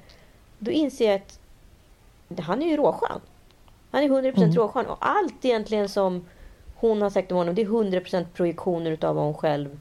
[0.59, 3.21] Då inser jag att han är ju råskön.
[3.91, 4.53] Han är 100% mm.
[4.53, 4.85] råskön.
[4.85, 6.25] Och allt egentligen som
[6.75, 9.79] hon har sagt om honom, det är 100% projektioner utav vad hon själv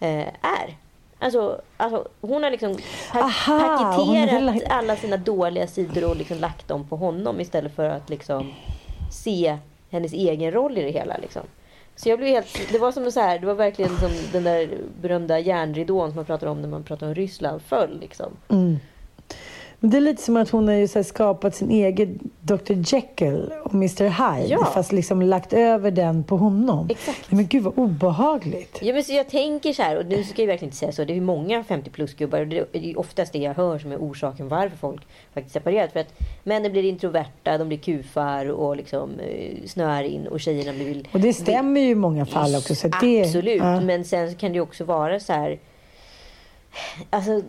[0.00, 0.76] eh, är.
[1.18, 2.76] Alltså, alltså, hon har liksom
[3.12, 7.88] pa Aha, paketerat alla sina dåliga sidor och liksom lagt dem på honom istället för
[7.88, 8.52] att liksom
[9.10, 9.58] se
[9.90, 11.16] hennes egen roll i det hela.
[11.16, 11.42] Liksom.
[11.96, 14.78] Så jag blev helt, det var som så här, det var verkligen som den där
[15.00, 18.00] berömda järnridån som man pratar om när man pratar om Ryssland föll.
[18.00, 18.36] Liksom.
[18.48, 18.78] Mm.
[19.80, 23.52] Men det är lite som att hon har ju så skapat sin egen Dr Jekyll
[23.64, 24.48] och Mr Hyde.
[24.48, 24.64] Ja.
[24.64, 26.88] Fast liksom lagt över den på honom.
[26.90, 27.32] Exakt.
[27.32, 28.78] Men gud vad obehagligt.
[28.82, 31.04] Ja, men så jag tänker så här, och nu ska jag verkligen inte säga så.
[31.04, 34.48] Det är många 50 plus-gubbar och det är oftast det jag hör som är orsaken
[34.48, 35.02] varför folk
[35.34, 35.92] faktiskt separerat.
[35.92, 40.72] För att männen blir introverta, de blir kufar och liksom eh, snöar in och tjejerna
[40.72, 41.02] blir...
[41.12, 42.74] Och det stämmer ju i många fall också.
[42.74, 43.80] Så det, Absolut, ja.
[43.80, 45.58] men sen kan det också vara så här
[47.10, 47.42] Alltså,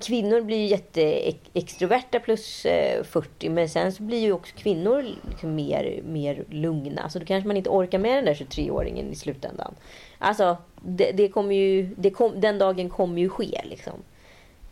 [0.00, 5.54] kvinnor blir ju jätteextroverta plus eh, 40 men sen så blir ju också kvinnor liksom
[5.54, 7.08] mer, mer lugna.
[7.08, 9.74] Så då kanske man inte orkar med den där 23-åringen i slutändan.
[10.18, 13.60] Alltså, det, det kommer ju, det kom, den dagen kommer ju ske.
[13.64, 14.02] Liksom.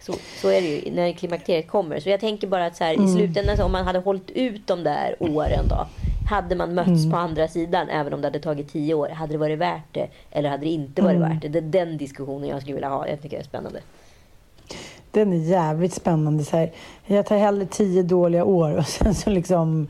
[0.08, 2.00] Så, så är det ju när klimakteriet kommer.
[2.00, 3.06] Så jag tänker bara att så här, mm.
[3.06, 5.86] i slutändan, om man hade hållit ut de där åren då.
[6.30, 7.10] Hade man mötts mm.
[7.10, 10.08] på andra sidan, även om det hade tagit tio år, hade det varit värt det?
[10.30, 11.28] Eller hade det inte varit mm.
[11.28, 11.48] värt det?
[11.48, 13.08] Det är den diskussionen jag skulle vilja ha.
[13.08, 13.80] Jag tycker det är spännande.
[15.10, 16.44] Den är jävligt spännande.
[16.44, 16.72] Så här,
[17.06, 19.88] jag tar hellre tio dåliga år och sen så liksom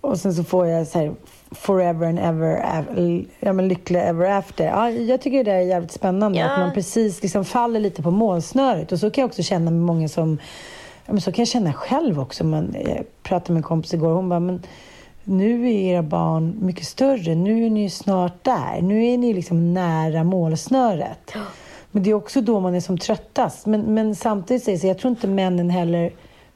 [0.00, 1.14] och sen så får jag så här,
[1.54, 4.64] forever and ever, ja men lycklig ever after.
[4.64, 6.50] Ja, jag tycker det är jävligt spännande ja.
[6.50, 8.92] att man precis liksom faller lite på målsnöret.
[8.92, 10.38] Och så kan jag också känna med många som,
[11.06, 12.44] ja men så kan jag känna själv också.
[12.44, 14.62] Man, jag pratade med en kompis igår och hon bara, men
[15.24, 17.34] nu är era barn mycket större.
[17.34, 18.82] Nu är ni snart där.
[18.82, 21.34] Nu är ni liksom nära målsnöret.
[21.90, 23.66] Men det är också då man är som tröttast.
[23.66, 26.12] Men, men samtidigt säger jag, jag tror inte männen heller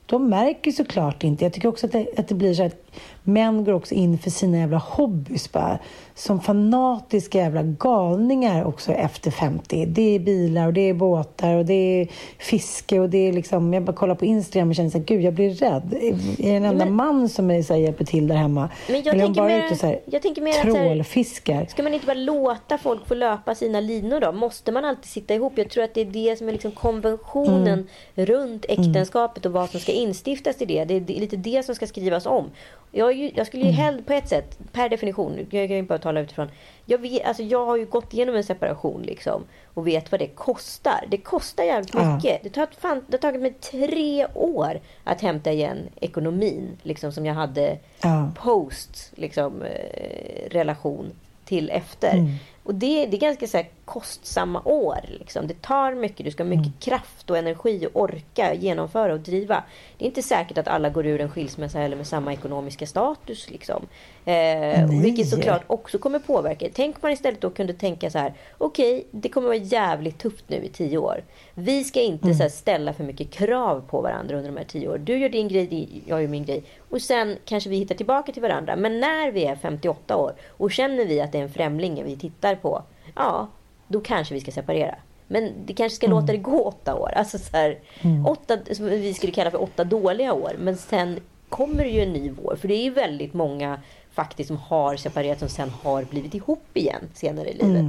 [0.06, 1.44] de märker såklart inte.
[1.44, 2.86] Jag tycker också att det, att det blir så att
[3.22, 5.78] män går också in för sina jävla hobbys bara.
[6.14, 9.87] Som fanatiska jävla galningar också efter 50.
[9.87, 13.74] Det är bilar och det är båtar och det är fiske och det är liksom...
[13.74, 15.94] Jag bara kollar på Instagram och känner så här, gud jag blir rädd.
[16.00, 18.68] Är jag en enda men, man som är, så här, hjälper till där hemma?
[18.88, 21.66] Men jag, Eller tänker bara mer, ute och så här, jag tänker mer trålfiskar.
[21.66, 24.32] Ska man inte bara låta folk få löpa sina linor då?
[24.32, 25.52] Måste man alltid sitta ihop?
[25.56, 28.26] Jag tror att det är det som är liksom konventionen mm.
[28.26, 30.85] runt äktenskapet och vad som ska instiftas i det.
[30.85, 32.50] Det är lite det som ska skrivas om.
[32.90, 33.81] Jag, ju, jag skulle ju mm.
[33.81, 36.49] hellre, på ett sätt, per definition, jag kan ju bara tala utifrån.
[36.85, 39.44] Jag, vet, alltså jag har ju gått igenom en separation liksom
[39.75, 41.05] och vet vad det kostar.
[41.09, 42.25] Det kostar jävligt mycket.
[42.25, 42.38] Ja.
[42.42, 47.27] Det, tar, fan, det har tagit mig tre år att hämta igen ekonomin liksom som
[47.27, 48.31] jag hade ja.
[48.37, 51.12] post liksom, eh, relation
[51.44, 52.14] till efter.
[52.14, 52.35] Mm.
[52.62, 55.01] Och det, det är ganska så kostsamma år.
[55.09, 55.46] Liksom.
[55.46, 56.25] Det tar mycket.
[56.25, 56.79] Du ska ha mycket mm.
[56.81, 59.64] kraft och energi och orka genomföra och driva.
[59.99, 63.51] Det är inte säkert att alla går ur en skilsmässa eller med samma ekonomiska status.
[63.51, 63.87] Liksom.
[64.25, 66.68] Eh, vilket såklart också kommer påverka.
[66.75, 68.35] Tänk om man istället då kunde tänka så här.
[68.59, 71.25] Okej, okay, det kommer vara jävligt tufft nu i tio år.
[71.55, 72.37] Vi ska inte mm.
[72.37, 75.05] så här, ställa för mycket krav på varandra under de här tio åren.
[75.05, 76.64] Du gör din grej, jag gör min grej.
[76.90, 78.77] Och sen kanske vi hittar tillbaka till varandra.
[78.77, 82.16] Men när vi är 58 år och känner vi att det är en främling vi
[82.16, 82.83] tittar på.
[83.14, 83.49] Ja,
[83.88, 84.94] då kanske vi ska separera.
[85.29, 87.12] Men det kanske ska låta det gå åtta år.
[87.16, 87.79] Alltså så här,
[88.27, 90.53] åtta, som vi skulle kalla för åtta dåliga år.
[90.59, 92.57] Men sen kommer det ju en ny vår.
[92.57, 93.81] För det är ju väldigt många
[94.12, 97.85] faktiskt som har separerat som sen har blivit ihop igen senare i livet.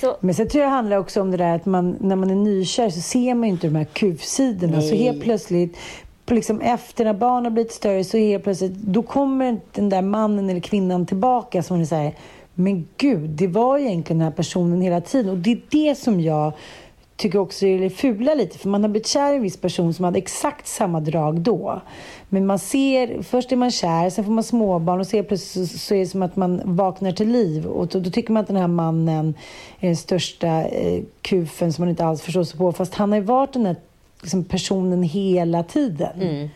[0.00, 2.30] Så, Men sen tror jag det handlar också om det där att man, när man
[2.30, 4.82] är nykär så ser man ju inte de här kuvsidorna.
[4.82, 5.76] Så helt plötsligt,
[6.26, 10.50] liksom efter när barnen har blivit större, så helt plötsligt, då kommer den där mannen
[10.50, 12.14] eller kvinnan tillbaka som är så här,
[12.60, 15.30] men gud, det var egentligen den här personen hela tiden.
[15.30, 16.52] Och det är det som jag
[17.20, 18.58] tycker också är det fula lite.
[18.58, 21.80] För man har blivit kär i en viss person som hade exakt samma drag då.
[22.28, 25.94] Men man ser, först är man kär, sen får man småbarn och ser plötsligt så,
[25.94, 27.66] är det som att man vaknar till liv.
[27.66, 29.34] Och då, då tycker man att den här mannen
[29.80, 32.72] är den största eh, kufen som man inte alls förstår sig på.
[32.72, 33.76] Fast han har ju varit den här
[34.22, 36.20] liksom, personen hela tiden.
[36.20, 36.48] Mm.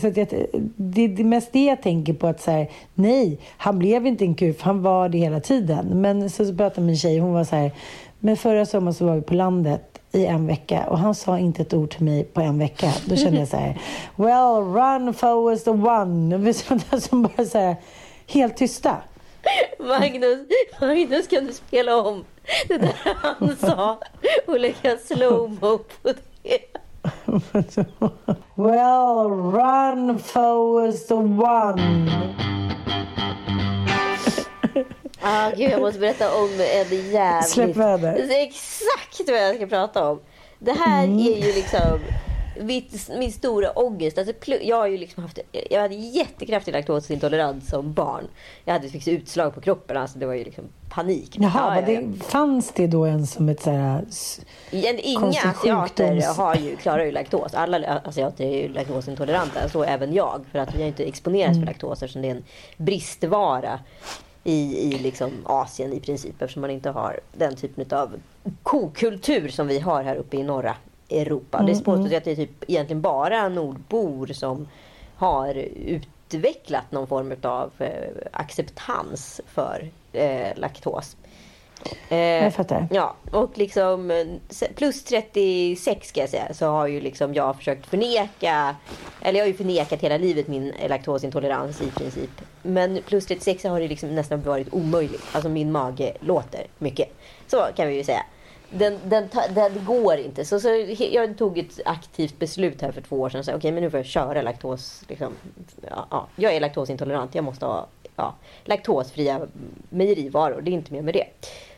[0.00, 0.28] Så att jag,
[0.76, 2.26] det, är mest det jag tänker på.
[2.26, 6.00] att så här, Nej, han blev inte en kuf, han var det hela tiden.
[6.00, 7.70] Men så, pratade en tjej, hon var så här,
[8.18, 11.62] men förra sommaren så var vi på landet i en vecka och han sa inte
[11.62, 12.92] ett ord till mig på en vecka.
[13.04, 13.78] Då kände jag så här,
[14.16, 15.14] well, run
[15.64, 16.54] the one.
[16.54, 17.76] Sånt där som bara så här,
[18.26, 18.96] helt tysta.
[19.78, 20.48] Magnus,
[20.80, 22.24] Magnus kan du spela om
[22.68, 23.98] det där han sa
[24.46, 26.35] och lägga slowmo på det?
[28.54, 32.10] Well, run forward the one.
[35.28, 37.48] Ah, gud, jag måste berätta om en jävligt...
[37.50, 38.30] Släpp väder.
[38.42, 40.20] Exakt vad jag ska prata om.
[40.58, 41.18] Det här Mm.
[41.18, 42.00] är ju liksom
[42.60, 44.18] mitt, min stora ångest.
[44.18, 45.38] Alltså, jag har ju liksom haft
[45.70, 48.24] jag hade jättekraftig laktosintolerans som barn.
[48.64, 49.96] Jag hade liksom utslag på kroppen.
[49.96, 51.36] Alltså, det var ju liksom panik.
[51.38, 54.04] Jaha, Ja, ja, det, fanns det då en som ett så här...
[54.70, 57.54] inga asiater har ju, klarar ju laktos.
[57.54, 59.68] Alla asiater är ju laktosintoleranta.
[59.68, 60.44] Så även jag.
[60.52, 61.60] För att vi har inte exponerats Mm.
[61.60, 62.44] för laktos eftersom det är en
[62.76, 63.80] bristvara
[64.44, 66.42] i, i liksom Asien i princip.
[66.42, 68.14] Eftersom man inte har den typen av
[68.62, 70.74] kokultur som vi har här uppe i norra
[71.10, 71.58] Europa.
[71.58, 74.68] Mm, Det påstås ju att det är typ egentligen bara nordbor som
[75.16, 75.54] har
[75.86, 77.90] utvecklat någon form av eh,
[78.32, 81.16] acceptans för eh, laktos.
[82.08, 82.88] Eh, Jag fattar.
[82.90, 84.26] Ja, och liksom eh,
[84.74, 88.76] plus 36 ska jag säga så har ju liksom jag försökt förneka
[89.20, 92.30] eller jag har ju förnekat hela livet min laktosintolerans i princip.
[92.62, 95.22] Men plus 36 har det liksom nästan varit omöjligt.
[95.32, 97.08] Alltså min mage låter mycket.
[97.46, 98.22] Så kan vi ju säga.
[98.70, 100.44] Den, den, den går inte.
[100.44, 103.40] Så, så jag tog ett aktivt beslut här för två år sedan.
[103.40, 105.02] Okej, Okej, men nu får jag köra laktos.
[105.08, 105.32] Liksom,
[105.90, 107.34] ja, ja, jag är laktosintolerant.
[107.34, 109.46] Jag måste ha ja, laktosfria
[109.88, 110.60] mejerivaror.
[110.60, 111.26] Det är inte mer med det.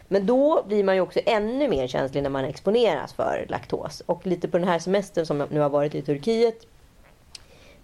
[0.09, 4.03] Men då blir man ju också ännu mer känslig när man exponeras för laktos.
[4.07, 6.67] Och lite på den här semestern som jag nu har varit i Turkiet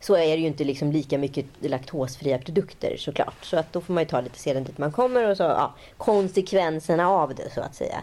[0.01, 3.45] så är det ju inte liksom lika mycket laktosfria produkter såklart.
[3.45, 5.75] Så att då får man ju ta lite sedan dit man kommer och så ja,
[5.97, 8.03] konsekvenserna av det så att säga.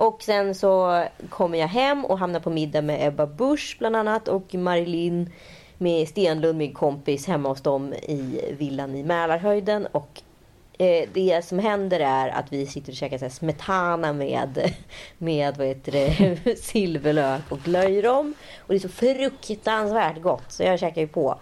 [0.00, 4.28] Och sen så kommer jag hem och hamnar på middag med Ebba Busch bland annat
[4.28, 5.30] och Marilyn
[5.78, 9.86] med Stenlund, min kompis, hemma hos dem i villan i Mälarhöjden.
[9.92, 10.22] Och
[10.78, 14.74] eh, det som händer är att vi sitter och käkar så här smetana med,
[15.18, 18.34] med vad heter det, silverlök och löjrom.
[18.58, 21.40] Och det är så fruktansvärt gott så jag käkar ju på.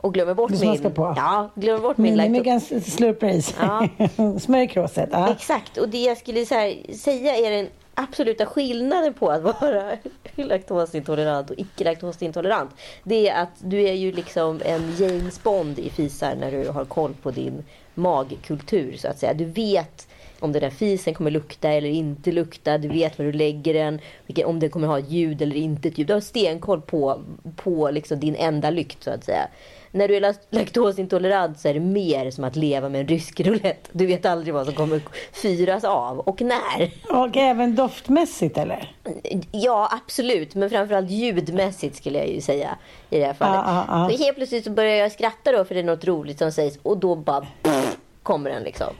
[0.00, 0.92] Och glömmer bort min...
[0.92, 1.14] på.
[1.16, 3.54] Ja, glömmer bort min Minimigans slurpris.
[3.60, 3.88] Ja.
[4.40, 5.08] Smörj kråset.
[5.12, 5.32] Ja.
[5.32, 6.54] Exakt, och det jag skulle så
[6.94, 7.68] säga är den
[8.02, 9.96] absoluta skillnaden på att vara
[10.36, 12.70] laktosintolerant och icke laktosintolerant.
[13.04, 16.84] Det är att du är ju liksom en James Bond i fisar när du har
[16.84, 19.34] koll på din magkultur så att säga.
[19.34, 20.08] Du vet
[20.40, 22.78] om den där fisen kommer lukta eller inte lukta.
[22.78, 24.00] Du vet var du lägger den.
[24.44, 26.06] Om den kommer ha ett ljud eller inte ett ljud.
[26.06, 27.22] Du har stenkoll på,
[27.56, 29.48] på liksom din enda lykt så att säga.
[29.92, 33.40] När du är lak- laktosintolerant så är det mer som att leva med en rysk
[33.40, 33.90] roulette.
[33.92, 35.00] Du vet aldrig vad som kommer
[35.32, 36.90] fyras av och när.
[37.08, 38.92] Och även doftmässigt eller?
[39.52, 40.54] Ja, absolut.
[40.54, 42.76] Men framförallt ljudmässigt skulle jag ju säga
[43.10, 43.62] i det här fallet.
[43.66, 44.16] Ja, ja, ja.
[44.16, 46.78] Så helt plötsligt så börjar jag skratta då för det är något roligt som sägs
[46.82, 48.94] och då bara pff, kommer den liksom.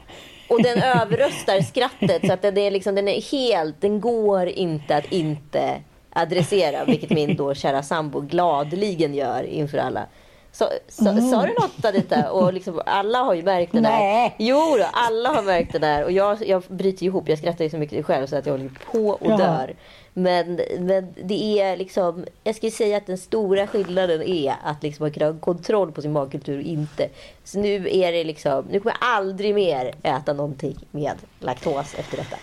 [0.48, 4.96] Och den överröstar skrattet så att den är, liksom, den är helt, den går inte
[4.96, 5.80] att inte
[6.12, 6.84] adressera.
[6.84, 10.06] Vilket min då kära sambo gladeligen gör inför alla.
[10.52, 12.30] Så, så, Sa du något Anita?
[12.30, 13.90] Och liksom, alla har ju märkt det där.
[13.90, 14.34] Nej.
[14.38, 16.04] Jo då, alla har märkt det där.
[16.04, 17.28] Och jag, jag bryter ihop.
[17.28, 19.74] Jag skrattar ju så mycket själv så att jag håller på och dör.
[20.12, 25.04] Men, men det är liksom, jag skulle säga att den stora skillnaden är att liksom
[25.04, 27.08] man kan ha kontroll på sin magkultur och inte.
[27.44, 32.16] Så nu är det liksom, nu kommer jag aldrig mer äta någonting med laktos efter
[32.16, 32.36] detta.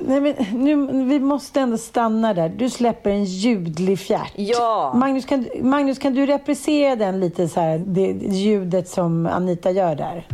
[0.00, 2.48] Nej, men nu, vi måste ändå stanna där.
[2.48, 4.32] Du släpper en ljudlig fjärt.
[4.36, 4.92] Ja.
[4.94, 9.94] Magnus, kan, Magnus, kan du reprisera den lite så här, det ljudet som Anita gör
[9.94, 10.26] där?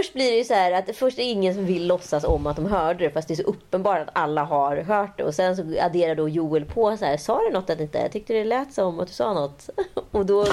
[0.00, 2.46] Först blir det ju så här att först är det ingen som vill låtsas om
[2.46, 5.24] att de hörde det fast det är så uppenbart att alla har hört det.
[5.24, 7.98] Och sen så adderar då Joel på så här, sa du något eller inte?
[7.98, 9.70] Jag tyckte det lät som att du sa något.
[10.10, 10.46] Och då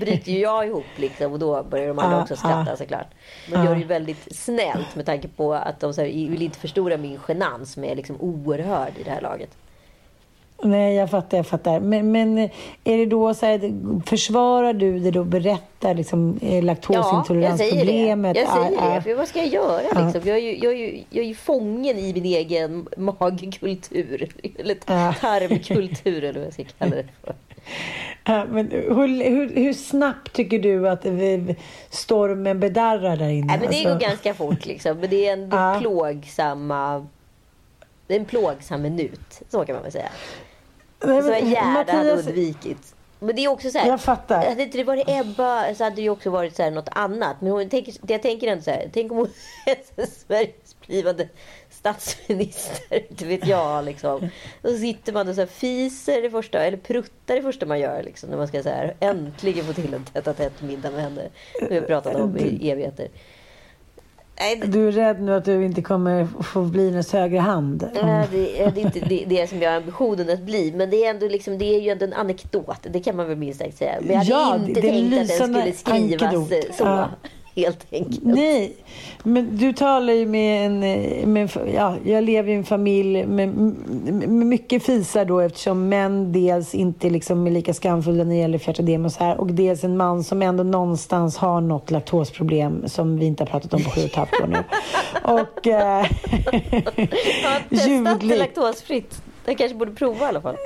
[0.00, 3.06] bryter ju jag ihop liksom och då börjar de andra också skratta såklart.
[3.50, 6.58] Man gör det ju väldigt snällt med tanke på att de så här, vill inte
[6.58, 9.50] förstora min genans som är liksom oerhörd i det här laget.
[10.62, 11.80] Nej, jag fattar, jag fattar.
[11.80, 12.38] Men, men
[12.84, 13.72] är det då så här,
[14.06, 18.36] försvarar du det då, berättar liksom eh, laktosintoleransproblemet?
[18.36, 18.74] Ja, jag säger det.
[18.74, 20.22] Jag säger det, för vad ska jag göra liksom?
[20.24, 24.28] Jag är ju, jag är ju, jag är ju fången i min egen magkultur.
[24.58, 27.34] Eller tarmkultur eller vad jag ska kalla det för.
[28.24, 31.06] Ja, men hur, hur, hur, snabbt tycker du att
[31.90, 33.46] stormen bedarrar där inne?
[33.46, 33.88] Nej, men det alltså?
[33.88, 34.98] går ganska fort liksom.
[34.98, 35.76] Men det är ändå ja.
[35.80, 37.06] plågsamma...
[38.08, 40.08] En plågsam minut, så kan man väl säga.
[41.04, 42.94] Nej, som jag gärna hade undvikit.
[43.22, 44.48] Men det är också så här, Jag fattar.
[44.48, 47.40] Hade inte det varit Ebba så hade det ju också varit så här något annat.
[47.40, 48.90] Men hon tänker, jag tänker ändå så här.
[48.92, 49.30] Tänk om hon
[49.66, 51.28] är Sveriges blivande
[51.70, 53.04] statsminister.
[53.10, 54.28] Inte vet jag liksom.
[54.62, 57.80] Och så sitter man och så här fiser det första, eller pruttar det första man
[57.80, 58.02] gör.
[58.02, 61.28] Liksom, när man ska så här, äntligen få till en tätt tätt middag med henne.
[61.68, 63.08] Vi har pratat om i evigheter.
[64.64, 67.82] Du är rädd nu att du inte kommer få bli hennes högra hand?
[67.82, 68.26] Mm.
[68.32, 70.72] det, är inte det, det som jag har ambitionen att bli.
[70.72, 72.86] Men det är, ändå liksom, det är ju ändå en anekdot.
[72.90, 73.94] Det kan man väl minst sagt säga.
[74.00, 76.74] Men jag hade ja, inte tänkt att den skulle skrivas ankedot.
[76.74, 76.84] så.
[76.84, 77.08] Ja
[77.56, 78.20] helt enkelt.
[78.22, 78.76] Nej,
[79.22, 80.80] men du talar ju med en...
[81.32, 86.74] Med, ja, jag lever i en familj med, med mycket fisar då eftersom män dels
[86.74, 89.96] inte liksom är lika skamfulla när det gäller fjärtedem och så här och dels en
[89.96, 94.00] man som ändå någonstans har något laktosproblem som vi inte har pratat om på sju
[94.00, 94.64] och ett halvt år nu.
[95.22, 95.66] och...
[95.66, 96.06] Eh,
[97.44, 99.22] har testat det laktosfritt.
[99.46, 100.56] Jag kanske borde prova i alla fall.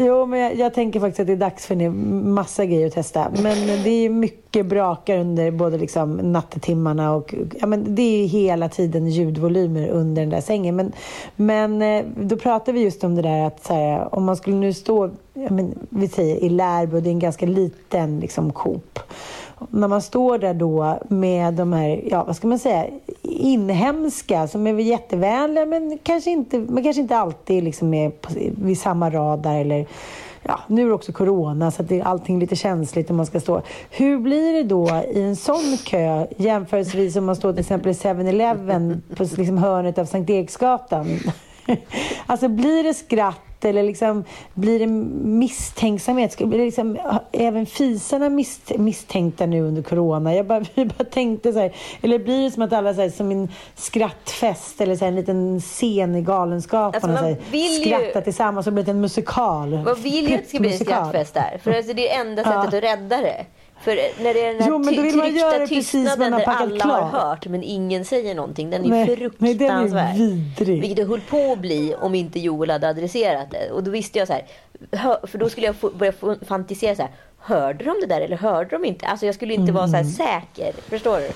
[0.00, 2.92] Jo, men jag, jag, tänker faktiskt att det är dags för en massa grejer att
[2.92, 3.30] testa.
[3.42, 8.68] Men det är mycket brakar under både liksom nattetimmarna och ja, men det är hela
[8.68, 10.76] tiden ljudvolymer under den där sängen.
[10.76, 10.92] Men,
[11.36, 14.72] men eh, då pratar vi just om det där att här, om man skulle nu
[14.72, 18.98] stå, ja, men, vi säger i Lärbo, det är en ganska liten liksom, Coop
[19.70, 22.86] när man står där då med de här, ja vad ska man säga,
[23.22, 28.30] inhemska som är väl jättevänliga men kanske inte, men kanske inte alltid liksom är på,
[28.62, 29.86] vid samma radar eller
[30.42, 33.26] ja, nu är det också corona så att det, allting är lite känsligt om man
[33.26, 33.62] ska stå.
[33.90, 37.94] Hur blir det då i en sån kö jämförelsevis om man står till exempel i
[37.94, 41.06] 7-Eleven på liksom hörnet av Sankt Eriksgatan?
[42.26, 44.86] alltså blir det skratt eller liksom, blir det
[45.26, 46.38] misstänksamhet?
[46.38, 46.98] Blir det liksom,
[47.32, 50.34] även fisarna misst, misstänkta nu under corona?
[50.34, 53.10] Jag bara, jag bara tänkte så här, eller blir det som att alla så här,
[53.10, 57.44] som en skrattfest eller så här, en liten scen i Galenskaparna alltså,
[57.82, 58.24] skrattar ju...
[58.24, 59.70] tillsammans och blir det en musikal?
[59.70, 62.44] Man vill ju att det ska bli en skrattfest där, för alltså, det är enda
[62.44, 62.78] sättet ja.
[62.78, 63.46] att rädda det.
[63.80, 66.80] För när det är den här jo, men då vill man göra tystnaden där alla
[66.80, 67.00] klar.
[67.00, 68.70] har hört men ingen säger någonting.
[68.70, 69.50] Den är nej, fruktansvärd.
[69.50, 70.80] Nej, den är vidrig.
[70.80, 73.70] Vilket det höll på att bli om inte Joel hade adresserat det.
[73.70, 74.46] Och då visste jag så här.
[75.26, 76.12] För då skulle jag börja
[76.46, 77.10] fantisera så här.
[77.38, 79.06] Hörde de det där eller hörde de inte?
[79.06, 79.74] Alltså jag skulle inte mm.
[79.74, 80.72] vara så säker.
[80.88, 81.30] Förstår du?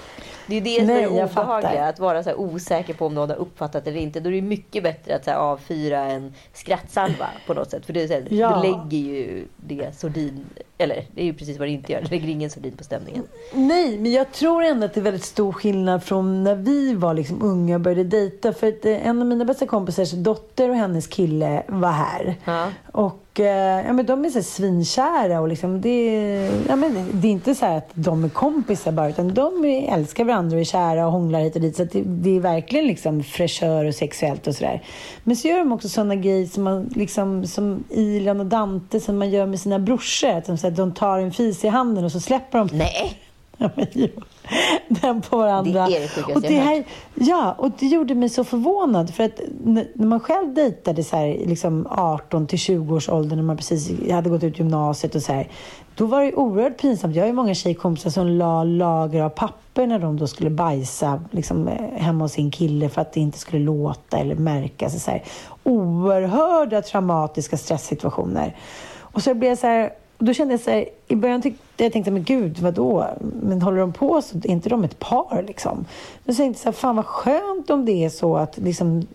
[0.47, 1.87] Det är det som Nej, är obehagliga.
[1.87, 4.21] Att vara så osäker på om någon har uppfattat det eller inte.
[4.21, 7.87] Då är det mycket bättre att så här, avfyra en skrattsalva på något sätt.
[7.87, 8.57] För det är så här, ja.
[8.57, 10.45] du lägger ju det sordin...
[10.79, 12.01] Eller det är ju precis vad det inte gör.
[12.01, 13.23] Det lägger ingen sordin på stämningen.
[13.53, 17.15] Nej, men jag tror ändå att det är väldigt stor skillnad från när vi var
[17.15, 18.53] liksom unga och började dejta.
[18.53, 22.37] För att eh, en av mina bästa kompisars dotter och hennes kille var här.
[22.45, 22.69] Ja.
[22.93, 27.33] Och Eh, ja, men de är så svinkära och liksom det, ja, men det är
[27.33, 31.13] inte så att de är kompisar bara utan de älskar varandra och är kära och
[31.13, 31.77] hånglar hit och dit.
[31.77, 34.83] Så det, det, är verkligen liksom fräschör och sexuellt och sådär.
[35.25, 39.19] Men så gör de också sådana grejer som, man, liksom, som Ilan och Dante som
[39.19, 40.31] man gör med sina brorsor.
[40.31, 42.69] Att de, så här, de tar en fis i handen och så släpper de.
[42.73, 43.19] Nej!
[44.89, 45.87] Den på varandra.
[45.87, 46.85] Det är det sjukaste och det här,
[47.15, 49.15] Ja, och det gjorde mig så förvånad.
[49.15, 53.43] För att när man själv dejtade så här, liksom 18 till 20 års ålder när
[53.43, 55.49] man precis hade gått ut gymnasiet och så här,
[55.95, 57.17] då var det oerhört pinsamt.
[57.17, 61.25] Jag har ju många tjejkompisar som la lager av papper när de då skulle bajsa
[61.31, 65.05] liksom, hemma hos sin kille för att det inte skulle låta eller märkas.
[65.05, 65.23] Så här.
[65.63, 68.57] Oerhörda traumatiska stresssituationer.
[69.01, 69.93] Och så blev jag så här,
[70.25, 73.07] då kände jag så här, i början tyckte jag tänkte, men gud, vadå?
[73.43, 75.85] Men håller de på så är inte de ett par liksom?
[76.25, 79.07] Men så tänkte jag så här, fan vad skönt om det är så att liksom,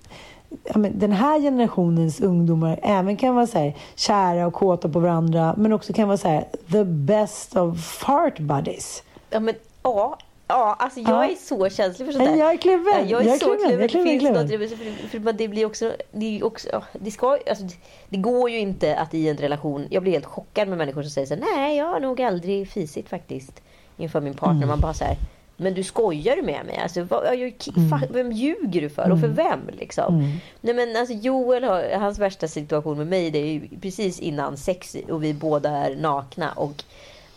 [0.63, 4.99] ja, men den här generationens ungdomar även kan vara så här, kära och kåta på
[4.99, 9.03] varandra, men också kan vara så här, the best of fart buddies.
[9.29, 10.17] Ja, men ja,
[10.47, 11.31] Ja, alltså jag ja.
[11.31, 12.35] är så känslig för sånt där.
[12.35, 12.93] Jag är kluven.
[12.93, 13.87] Ja, jag är, jag är så kluven.
[13.87, 14.03] kluven.
[14.03, 14.69] Det finns kluven.
[14.69, 17.65] något, för, för det blir också, det, också, det, ska, alltså,
[18.09, 21.11] det går ju inte att i en relation, jag blir helt chockad med människor som
[21.11, 23.61] säger så här, nej jag har nog aldrig fisit faktiskt
[23.97, 24.57] inför min partner.
[24.57, 24.69] Mm.
[24.69, 25.17] Man bara så här,
[25.57, 26.79] men du skojar med mig?
[26.83, 27.53] Alltså, vad, jag,
[27.89, 29.11] fan, vem ljuger du för?
[29.11, 29.59] Och för vem?
[29.79, 30.39] Liksom?
[30.61, 34.57] Nej, men alltså, Joel, har, hans värsta situation med mig det är ju precis innan
[34.57, 36.51] sex och vi båda är nakna.
[36.51, 36.83] Och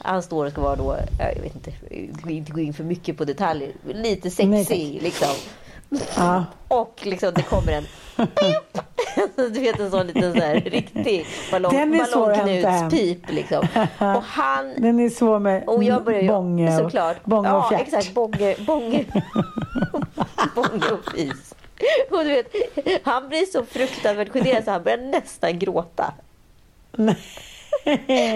[0.03, 1.73] han står och ska vara då, jag vet inte,
[2.29, 5.29] inte gå in för mycket på detaljer, lite Nej, sexig liksom.
[6.17, 6.45] Ja.
[6.69, 7.85] Och liksom det kommer en.
[9.37, 13.59] Du vet en sån liten så här riktig ballong, ballongknutspip liksom.
[13.99, 17.25] Och han Den är svår med och jag börjar ju bånge såklart.
[17.25, 17.81] bånge och ja, fjärt.
[17.81, 18.15] exakt.
[18.15, 19.05] Bånge, bånge,
[20.55, 21.55] bånge och fis.
[22.11, 22.53] Och du vet,
[23.05, 26.13] han blir så fruktansvärt generad så han börjar nästan gråta.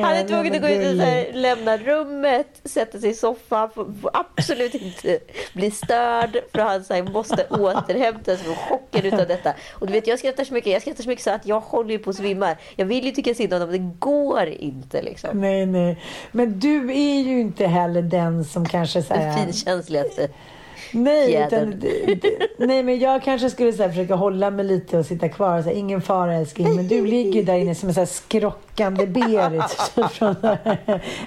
[0.03, 3.93] Han är tvungen att gå ut och här, lämna rummet, sätta sig i soffan, får,
[4.03, 5.19] får absolut inte
[5.53, 9.55] bli störd för han här, måste återhämta sig från chocken utav detta.
[9.73, 11.91] Och du vet, jag skrattar så mycket, jag skrattar så mycket så att jag håller
[11.91, 12.57] ju på att svimma.
[12.77, 15.41] Jag vill ju tycka synd om dem, men det går inte liksom.
[15.41, 16.03] Nej, nej.
[16.33, 20.29] Men du är ju inte heller den som kanske så Den finkänsligaste.
[20.95, 21.83] Nej, utan,
[22.57, 25.63] nej, men jag kanske skulle så här, försöka hålla mig lite och sitta kvar.
[25.63, 26.77] Så här, ingen fara älskling.
[26.77, 30.37] Men du ligger ju där inne som en så här skrockande Berit från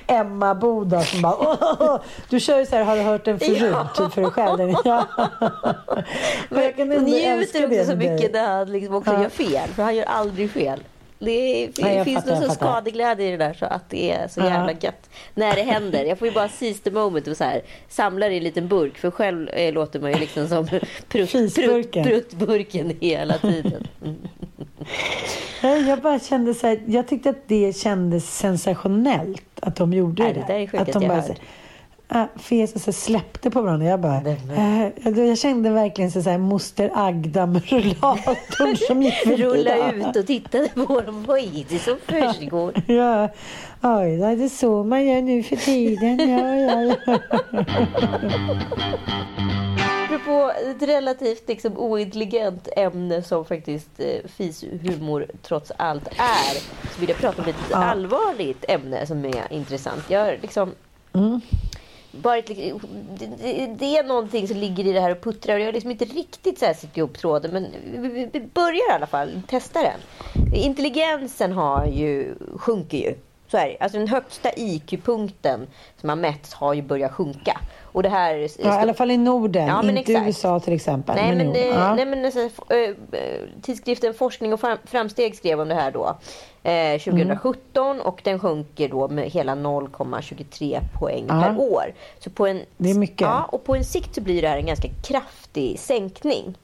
[0.07, 1.99] Emma Boda som bara åh, åh.
[2.29, 3.61] Du kör ju så här, har du hört den förut?
[3.71, 3.87] Ja.
[3.95, 4.73] Typ för dig själv.
[4.85, 5.05] Ja.
[6.49, 9.21] Men jag kan njuter det också så mycket när han liksom också Ja.
[9.21, 9.69] gör fel.
[9.69, 10.79] För han gör aldrig fel.
[11.19, 12.71] Det Nej, jag finns fattar, någon jag så fattar.
[12.73, 14.45] skadeglädje i det där så att det är så Ja.
[14.45, 15.09] jävla gött.
[15.35, 16.05] När det händer.
[16.05, 18.67] Jag får ju bara seize the moment och så här, samla det i en liten
[18.67, 18.97] burk.
[18.97, 20.67] För själv eh, låter man ju liksom som
[21.09, 22.03] prutt, Fisburken.
[22.03, 23.87] pruttburken hela tiden.
[25.61, 25.87] Mm.
[25.87, 30.33] Jag bara kände så här, jag tyckte att det kändes sensationellt att de gjorde Nej,
[30.33, 30.39] det.
[30.39, 31.39] det där är att de jag bara hört.
[32.09, 33.87] Äh, fes och så släppte på varandra.
[33.87, 34.21] Jag bara,
[35.05, 39.91] äh, jag kände verkligen så, så här, moster Agda med rullatorn som gick förbi Rulla
[39.91, 41.23] ut och tittade på dem.
[41.27, 42.73] Vad är det som försiggår?
[42.87, 43.29] Ja,
[43.81, 46.29] oj, det är så man gör nu för tiden.
[46.29, 47.19] Ja, ja, ja.
[50.05, 56.53] Apropå ett relativt liksom, ointelligent ämne som faktiskt eh, fishumor trots allt är.
[56.93, 57.77] Så vill jag prata om ett Ja.
[57.77, 60.03] allvarligt ämne som är intressant.
[60.07, 60.71] Jag liksom
[61.11, 61.39] varit,
[62.47, 62.81] liksom-
[63.19, 65.73] det, det, det är någonting som ligger i det här och puttrar och jag har
[65.73, 67.67] liksom inte riktigt så här satt ihop tråden men
[68.01, 69.99] vi, vi, vi börjar i alla fall testa den.
[70.53, 73.15] Intelligensen har ju, sjunker ju.
[73.51, 73.77] Så är det.
[73.79, 75.67] Alltså den högsta IQ-punkten
[75.99, 77.59] som har mätts har ju börjat sjunka.
[77.83, 80.27] Och det här ja, I alla fall i Norden, Ja, men inte exakt.
[80.27, 81.15] USA till exempel.
[81.15, 81.61] Nej, men, Norden.
[81.63, 81.95] eh, ja.
[81.95, 82.49] nej, men alltså,
[83.61, 86.17] tidskriften Forskning och fram- framsteg skrev om det här då.
[86.63, 91.41] Eh, 2017 och den sjunker då med hela 0,23 poäng Ja.
[91.43, 91.93] per år.
[92.19, 93.21] Så på en, Det är mycket.
[93.21, 96.55] Ja, och på en sikt så blir det här en ganska kraftig sänkning.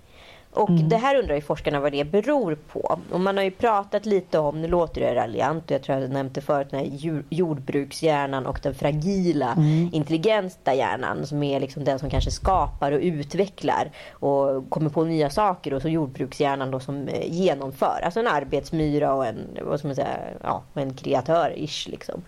[0.54, 0.90] Och Mm.
[0.90, 3.00] det här undrar ju forskarna vad det beror på.
[3.12, 6.10] Och man har ju pratat lite om, nu låter det raljant och jag tror jag
[6.10, 9.90] nämnde förut den här jordbrukshjärnan och den fragila Mm.
[9.94, 15.30] intelligenta hjärnan som är liksom den som kanske skapar och utvecklar och kommer på nya
[15.30, 18.00] saker och så jordbrukshjärnan då som eh, genomför.
[18.04, 22.22] Alltså en arbetsmyra och en, vad ska man säga, ja, en kreatör-ish liksom.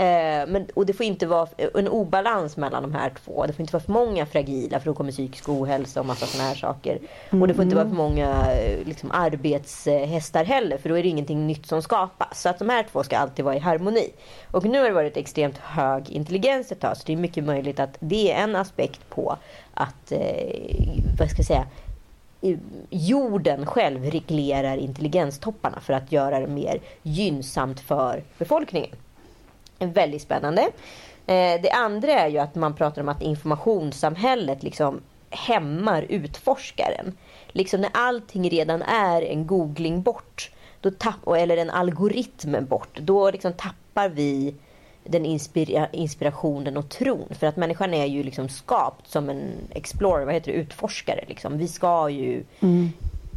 [0.00, 3.46] Eh, men, och det får inte vara en obalans mellan de här två.
[3.46, 6.48] Det får inte vara för många fragila för då kommer psykisk ohälsa och massa sådana
[6.48, 6.98] här saker.
[7.30, 11.08] Och det får inte vara för många eh, liksom, arbetshästar heller för då är det
[11.08, 12.42] ingenting nytt som skapas.
[12.42, 14.10] Så att de här två ska alltid vara i harmoni.
[14.50, 17.80] Och nu har det varit extremt hög intelligens ett tag så det är mycket möjligt
[17.80, 19.36] att det är en aspekt på
[19.74, 20.18] att, eh,
[21.18, 21.66] vad ska jag säga,
[22.42, 22.58] eh,
[22.90, 28.90] jorden själv reglerar intelligenstopparna för att göra det mer gynnsamt för befolkningen.
[29.78, 30.62] Väldigt spännande.
[31.26, 35.00] Eh, Det andra är ju att man pratar om att informationssamhället liksom
[35.30, 37.12] hämmar utforskaren.
[37.48, 40.50] Liksom när allting redan är en googling bort,
[40.80, 44.54] då tapp, eller en algoritm bort, då liksom tappar vi
[45.04, 47.28] den inspira, inspirationen och tron.
[47.38, 51.24] För att människan är ju liksom skapt som en explorer, vad heter det, utforskare.
[51.28, 51.58] Liksom.
[51.58, 52.44] Vi ska ju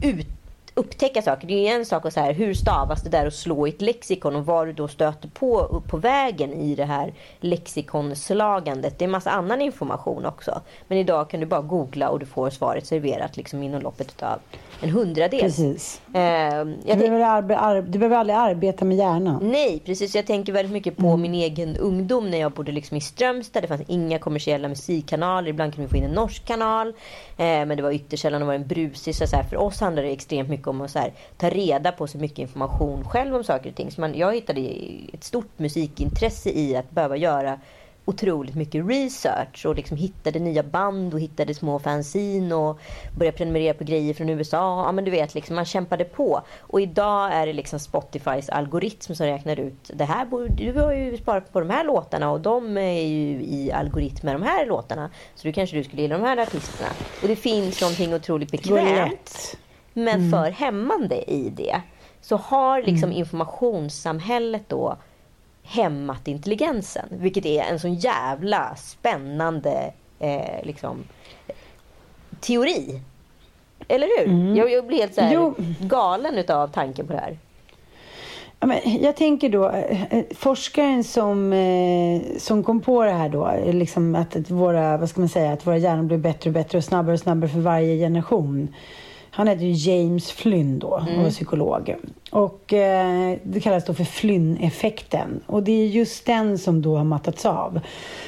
[0.03, 0.27] ut,
[0.73, 1.47] upptäcka saker.
[1.47, 3.69] Det är ju en sak att så här, hur stavas det där och slå i
[3.69, 8.99] ett lexikon och vad du då stöter på upp på vägen i det här lexikonslagandet.
[8.99, 10.61] Det är en massa annan information också.
[10.87, 14.39] Men idag kan du bara googla och du får svaret serverat liksom inom loppet av
[14.81, 15.39] en hundradel.
[15.39, 16.01] Precis.
[16.07, 19.39] Eh, Du behöver, du behöver aldrig arbeta med hjärnan.
[19.51, 20.15] Nej, precis.
[20.15, 23.63] Jag tänker väldigt mycket på min egen ungdom när jag bodde liksom i Strömstad.
[23.63, 25.49] Det fanns inga kommersiella musikkanaler.
[25.49, 26.87] Ibland kunde vi få in en norsk kanal.
[26.87, 26.93] Eh,
[27.37, 29.15] men det var ytterst sällan det var en brusig.
[29.15, 32.07] Så så här, för oss handlade det extremt mycket om att här, ta reda på
[32.07, 33.91] så mycket information själv om saker och ting.
[33.91, 34.61] Så man, jag hittade
[35.13, 37.59] ett stort musikintresse i att behöva göra
[38.05, 42.79] otroligt mycket research och liksom hittade nya band och hittade små fanzine och
[43.17, 44.83] började prenumerera på grejer från USA.
[44.85, 46.41] Ja men du vet, liksom, man kämpade på.
[46.59, 50.27] Och idag är det liksom Spotifys algoritm som räknar ut det här.
[50.49, 54.35] Du har ju sparat på de här låtarna och de är ju i algoritm med
[54.35, 55.09] de här låtarna.
[55.35, 56.89] Så då kanske du skulle gilla de här artisterna.
[57.21, 59.57] Och det finns någonting otroligt bekvämt
[59.93, 60.31] men mm.
[60.31, 61.81] för hämmande i det.
[62.21, 63.17] Så har liksom mm.
[63.17, 64.97] informationssamhället då
[65.63, 67.05] hämmat intelligensen.
[67.09, 71.03] Vilket är en sån jävla spännande eh, liksom,
[72.39, 73.01] teori.
[73.87, 74.33] Eller hur?
[74.33, 74.55] Mm.
[74.55, 75.53] Jag, jag, blir helt så här
[75.87, 77.37] galen av tanken på det här.
[78.59, 83.29] Ja, men jag tänker då, eh, eh, forskaren som, eh, som kom på det här
[83.29, 86.77] då, liksom att våra, vad ska man säga, att våra hjärnor blir bättre och bättre
[86.77, 88.75] och snabbare och snabbare för varje generation.
[89.33, 91.23] Han heter ju James Flynn då och mm.
[91.23, 91.95] var psykolog.
[92.31, 95.39] Och eh, det kallas då för Flynn-effekten.
[95.45, 97.79] Och det är just den som då har mattats av.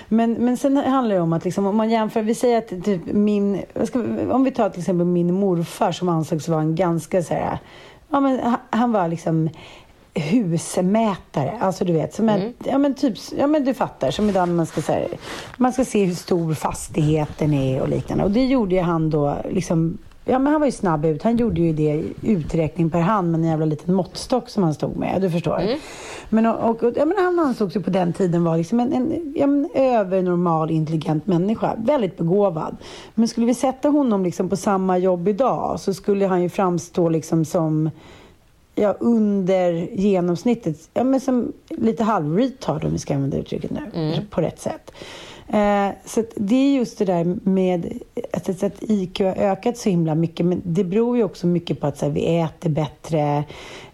[0.10, 3.02] Men, men sen handlar det om att liksom, om man jämför, vi säger att typ
[3.06, 4.00] min, ska,
[4.30, 7.58] om vi tar till exempel min morfar som ansågs vara en ganska så här,
[8.10, 9.50] ja men han var liksom
[10.14, 11.58] husmätare.
[11.62, 12.54] Alltså du vet, som en, mm.
[12.64, 15.08] ja men typ, ja men du fattar, som idag man ska säga,
[15.58, 18.24] man ska se hur stor fastigheten är och liknande.
[18.24, 21.24] Och det gjorde ju han då liksom Ja, men han var ju snabb ut.
[21.24, 24.98] Han gjorde ju det uträkning per hand med en jävla liten måttstock som han stod
[24.98, 25.22] med.
[25.22, 25.60] Du förstår.
[25.60, 25.80] Mm.
[26.30, 29.34] Men, och, och, ja, men han ansågs ju på den tiden vara liksom en, en,
[29.36, 31.76] en övernormal intelligent människa.
[31.78, 32.78] Väldigt begåvad.
[33.16, 37.10] Men skulle vi sätta honom liksom på samma jobb idag så skulle han ju framstå
[37.10, 37.90] liksom som
[38.76, 40.90] ja, under genomsnittet.
[40.94, 43.92] Ja, men som lite halv-retard om vi ska använda uttrycket nu.
[43.94, 44.26] Mm.
[44.30, 44.92] På rätt sätt.
[45.54, 48.00] Eh, så det är just det där med
[48.34, 50.46] att, att IQ har ökat så himla mycket.
[50.46, 53.44] Men det beror ju också mycket på att här, vi äter bättre.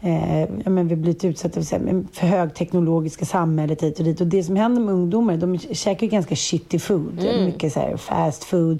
[0.01, 4.21] Eh, men vi blir lite utsatta för, för högteknologiska samhället hit och dit.
[4.21, 7.19] Och det som händer med ungdomar, de käkar ju ganska shitty food.
[7.19, 7.45] Mm.
[7.45, 8.79] Mycket så här, fast food.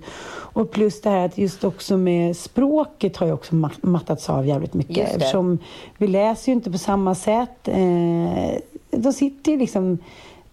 [0.54, 4.74] Och plus det här att just också med språket har ju också mattats av jävligt
[4.74, 5.10] mycket.
[5.10, 5.58] Eftersom
[5.98, 7.68] vi läser ju inte på samma sätt.
[7.68, 8.58] Eh,
[8.92, 9.98] de sitter ju liksom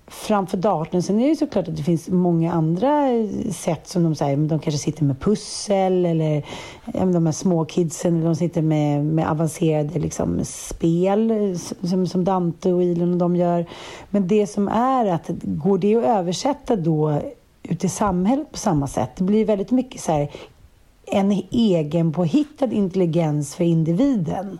[0.06, 1.02] framför datorn.
[1.02, 4.36] Sen är det ju såklart att det finns många andra eh, sätt som de säger,
[4.36, 6.42] de kanske sitter med pussel eller
[6.92, 12.72] de här små kidsen, de sitter med, med avancerade liksom, spel eh, som, som Dante
[12.72, 13.66] och Ilon och de gör.
[14.10, 17.20] Men det som är att, går det att översätta då
[17.62, 19.10] ut i samhället på samma sätt?
[19.16, 20.30] Det blir väldigt mycket så här,
[21.06, 24.58] en egen påhittad intelligens för individen.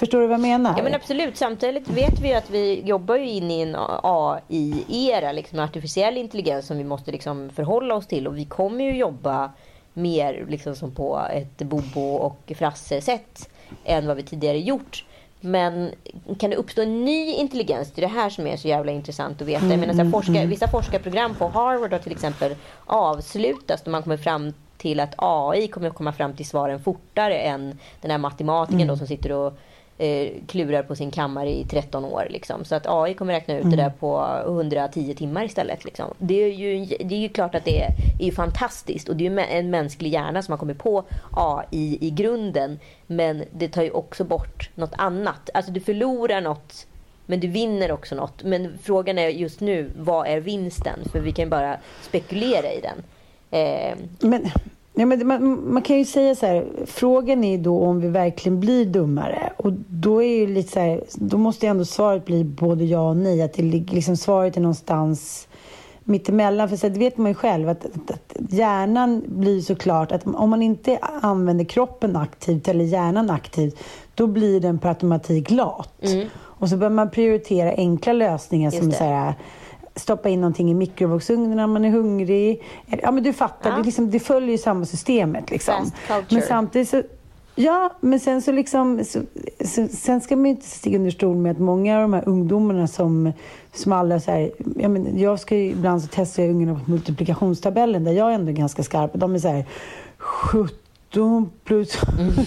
[0.00, 0.74] Förstår du vad jag menar?
[0.76, 1.36] Ja men absolut.
[1.36, 6.78] Samtidigt vet vi att vi jobbar ju in i en AI-era, liksom artificiell intelligens som
[6.78, 8.26] vi måste liksom förhålla oss till.
[8.26, 9.52] Och vi kommer ju jobba
[9.92, 13.48] mer liksom som på ett Bobo och Frasse-sätt
[13.84, 15.04] än vad vi tidigare gjort.
[15.40, 15.90] Men
[16.38, 17.92] kan det uppstå en ny intelligens?
[17.92, 19.64] Det är det här som är så jävla intressant att veta.
[19.64, 20.48] Mm, jag menar, så mm, forskar, mm.
[20.48, 22.54] Vissa forskarprogram på Harvard har till exempel
[22.86, 27.38] avslutats då man kommer fram till att AI kommer att komma fram till svaren fortare
[27.38, 28.88] än den här matematikern mm.
[28.88, 29.58] då som sitter och
[30.00, 32.26] eh, klurar på sin kammare i 13 år.
[32.30, 32.64] Liksom.
[32.64, 33.76] Så att AI kommer räkna ut mm.
[33.76, 35.84] det där på 110 timmar istället.
[35.84, 36.14] Liksom.
[36.18, 37.90] Det, är ju, det är ju klart att det är,
[38.20, 42.10] är fantastiskt och det är ju en mänsklig hjärna som har kommit på AI i
[42.10, 42.78] grunden.
[43.06, 45.50] Men det tar ju också bort något annat.
[45.54, 46.86] Alltså du förlorar något
[47.26, 48.42] men du vinner också något.
[48.42, 50.98] Men frågan är just nu, vad är vinsten?
[51.12, 53.02] För vi kan bara spekulera i den.
[53.50, 54.50] Eh, men
[54.94, 58.60] Ja, men man, man, kan ju säga så här, frågan är då om vi verkligen
[58.60, 59.52] blir dummare.
[59.56, 63.16] Och då är ju lite så här, då måste ändå svaret bli både ja och
[63.16, 63.42] nej.
[63.42, 65.48] Att det, liksom, svaret är någonstans
[66.04, 66.68] mittemellan.
[66.68, 70.26] För så här, det vet man ju själv att, att, att hjärnan blir såklart att
[70.26, 73.78] om man inte använder kroppen aktivt eller hjärnan aktivt,
[74.14, 76.02] då blir den per automatik lat.
[76.02, 76.28] Mm.
[76.36, 79.34] Och så bör man prioritera enkla lösningar Just som så här,
[80.00, 82.62] stoppa in någonting i mikrovågsugnen när man är hungrig.
[83.02, 83.76] Ja, men du fattar, ja.
[83.76, 85.50] det, liksom, det följer ju samma systemet.
[85.50, 85.90] Liksom.
[86.28, 87.02] Men samtidigt så
[87.54, 89.04] Ja, men sen så liksom...
[89.04, 89.20] Så,
[89.64, 92.28] så, sen ska man ju inte stiga under stol med att många av de här
[92.28, 93.32] ungdomarna som,
[93.72, 96.90] som alla så här, ja, men jag ska ju, ibland så testar jag ungarna på
[96.90, 99.10] multiplikationstabellen där jag är ändå ganska skarp.
[99.14, 99.64] De är så här
[100.18, 101.96] 17 plus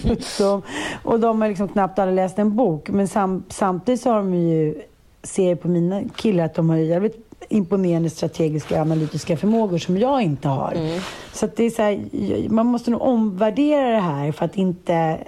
[0.04, 0.62] 17
[1.04, 2.89] och de har liksom knappt alla läst en bok.
[2.89, 4.82] Men sam, samtidigt så har de ju,
[5.24, 10.22] ser på mina killar att de har jävligt imponerande strategiska och analytiska förmågor som jag
[10.22, 10.72] inte har.
[10.72, 11.02] Mm.
[11.34, 15.20] Så det är så här, man måste nog omvärdera det här för att inte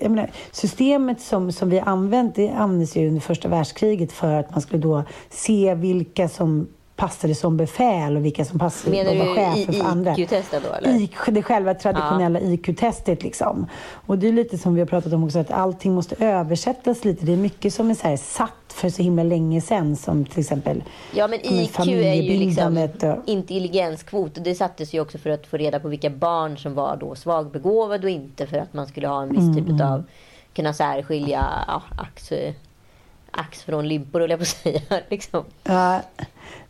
[0.00, 4.60] Menar, systemet som, som vi använt det användes ju under första världskriget för att man
[4.60, 9.34] skulle då se vilka som passade som befäl och vilka som passade Menar var du
[9.34, 10.12] chefer för andra.
[10.16, 11.08] IQ-testet då eller?
[11.32, 13.66] Det själva traditionella IQ-testet liksom.
[14.06, 17.26] Och det är lite som vi har pratat om också, att allting måste översättas lite.
[17.26, 20.40] Det är mycket som är så här satt för så himla länge sedan, som till
[20.40, 20.82] exempel
[21.14, 25.46] Ja men IQ är ju liksom och- intelligenskvot och det sattes ju också för att
[25.46, 29.08] få reda på vilka barn som var då svagbegåvade och inte för att man skulle
[29.08, 30.04] ha en viss Mm, typ av
[30.54, 32.32] kunna särskilja ja, ax,
[33.30, 34.80] ax från limpor höll jag på att säga.
[35.08, 35.44] Liksom.
[35.64, 36.00] Ja.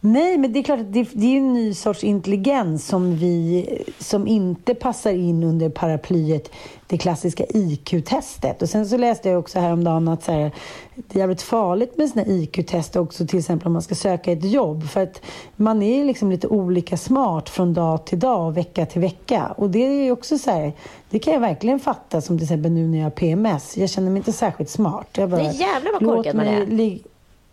[0.05, 3.67] Nej, men det är klart att det, det är en ny sorts intelligens som, vi,
[3.99, 6.51] som inte passar in under paraplyet
[6.93, 8.63] det klassiska IQ-testet.
[8.63, 10.51] Och sen så läste jag också häromdagen att så här,
[10.95, 14.45] det är jävligt farligt med såna IQ-test också, till exempel om man ska söka ett
[14.45, 14.89] jobb.
[14.89, 15.23] För att
[15.57, 19.55] man är liksom lite olika smart från dag till dag och vecka till vecka.
[19.57, 20.73] Och det är också så här,
[21.11, 23.77] det kan jag verkligen fatta som till exempel nu när jag har PMS.
[23.77, 25.09] Jag känner mig inte särskilt smart.
[25.13, 26.99] Jag bara, Nej, jävlar vad korkad man är.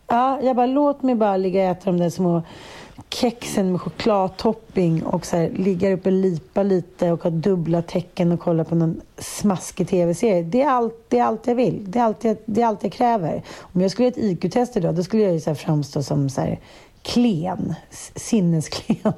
[0.10, 2.41] Ja, jag bara låt mig bara ligga och äta de där små
[3.10, 8.32] kexen med chokladtopping och så här, ligga uppe och lipa lite och ha dubbla tecken
[8.32, 10.43] och kolla på någon smaskig tv-serie.
[10.43, 11.91] Det är allt, det är allt jag vill.
[11.91, 13.43] Det är allt jag, det är allt jag kräver.
[13.60, 16.30] Om jag skulle göra ett IQ-test idag, då skulle jag ju så här framstå som
[16.30, 16.60] så här
[17.04, 17.76] klen,
[18.16, 19.14] sinnesklen.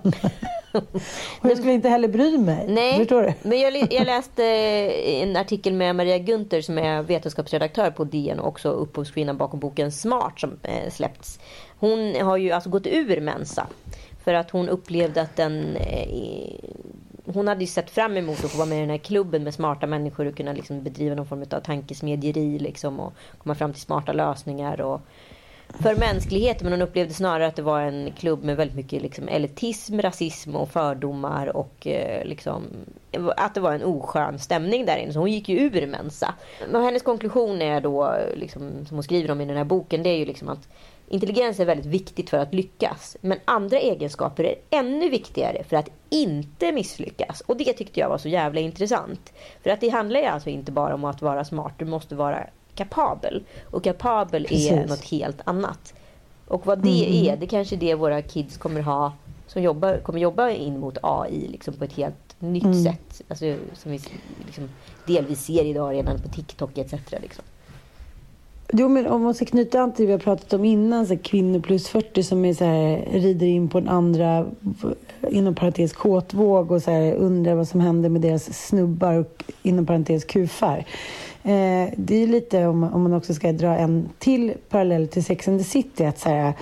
[1.42, 2.66] och jag skulle inte heller bry mig.
[2.68, 3.34] Nej, Förstår du?
[3.42, 8.48] men jag, jag läste en artikel med Maria Gunther som är vetenskapsredaktör på DN och
[8.48, 11.40] också upphovskvinnan bakom boken Smart som eh, släppts.
[11.80, 13.68] Hon har ju alltså gått ur Mensa
[14.24, 16.56] för att hon upplevde att den eh,
[17.26, 19.54] hon hade ju sett fram emot att få vara med i den här klubben med
[19.54, 23.82] smarta människor och kunna liksom bedriva någon form av tankesmedjeri liksom och komma fram till
[23.82, 25.02] smarta lösningar och
[25.80, 29.28] för mänskligheten men hon upplevde snarare att det var en klubb med väldigt mycket liksom
[29.28, 32.64] elitism, rasism och fördomar och eh, liksom
[33.38, 35.14] att det var en oskön stämning där inne.
[35.14, 36.34] Så hon gick ju ur Mensa.
[36.74, 40.10] Och hennes konklusion är då, liksom, som hon skriver om i den här boken, det
[40.10, 40.68] är ju liksom att
[41.08, 43.18] intelligens är väldigt viktigt för att lyckas.
[43.22, 47.42] Men andra egenskaper är ännu viktigare för att inte misslyckas.
[47.42, 49.34] Och det tyckte jag var så jävla intressant.
[49.64, 52.48] För att det handlar ju alltså inte bara om att vara smart, du måste vara
[52.84, 53.44] kapabel.
[53.64, 54.90] Och kapabel är Precis.
[54.90, 55.94] något helt annat.
[56.48, 59.12] Och vad det är, det kanske är det våra kids kommer ha
[59.48, 63.22] som jobbar, kommer jobba in mot AI liksom på ett helt nytt sätt.
[63.28, 64.00] Alltså, som vi
[64.46, 64.70] liksom
[65.08, 66.94] delvis ser idag redan på TikTok etc.
[67.22, 67.44] Liksom.
[68.74, 71.18] Jo, men om man ska knyta an till det vi har pratat om innan, så
[71.18, 74.46] kvinnor plus 40 som är så här, rider in på en andra,
[75.30, 79.86] inom parentes, kåtvåg och så här, undrar vad som händer med deras snubbar och inom
[79.86, 80.86] parentes kufar.
[81.44, 85.24] Eh, det är ju lite, om, om man också ska dra en till parallell till
[85.24, 86.54] Sex and the City, att så här,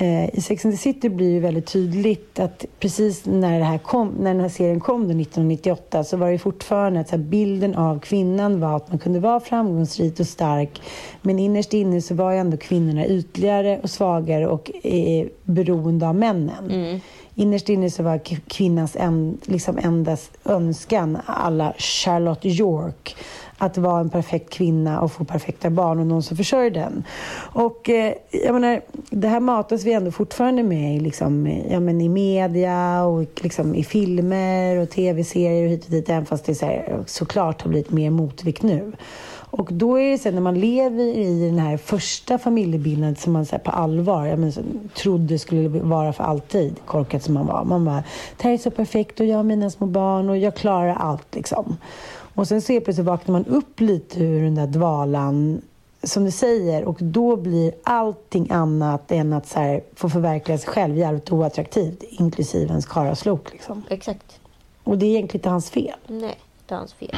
[0.00, 3.78] Eh, I Sex and the City blir det väldigt tydligt att precis när, det här
[3.78, 8.00] kom, när den här serien kom då 1998 så var det fortfarande att bilden av
[8.00, 10.82] kvinnan var att man kunde vara framgångsrik och stark
[11.22, 16.14] men innerst inne så var ju ändå kvinnorna ytligare och svagare och eh, beroende av
[16.14, 17.00] männen.
[17.34, 23.16] Innerst inne så var kvinnans en, liksom enda önskan alla Charlotte York
[23.58, 27.04] att vara en perfekt kvinna och få perfekta barn och någon som försörjer den.
[27.52, 28.80] Och eh, jag menar,
[29.10, 33.24] det här matas vi ändå fortfarande med i, liksom, eh, ja, men i media och
[33.42, 37.62] liksom i filmer och tv-serier och hit och dit, även fast det så här, såklart
[37.62, 38.92] har blivit mer motvikt nu.
[39.50, 43.32] Och då är det så här, när man lever i den här första familjebilden som
[43.32, 44.60] man så här, på allvar jag menar, så,
[44.94, 47.64] trodde skulle vara för alltid, korkat som man var.
[47.64, 48.02] Man bara,
[48.36, 51.34] det här är så perfekt och jag har mina små barn och jag klarar allt
[51.34, 51.76] liksom.
[52.38, 55.62] Och sen så helt plötsligt vaknar man upp lite ur den där dvalan
[56.02, 60.68] som du säger och då blir allting annat än att så här, få förverkliga sig
[60.68, 63.84] själv jävligt oattraktivt, inklusive ens karaslok liksom.
[63.90, 64.40] Exakt.
[64.84, 65.96] Och det är egentligen inte hans fel.
[66.06, 67.14] Nej, det är hans fel.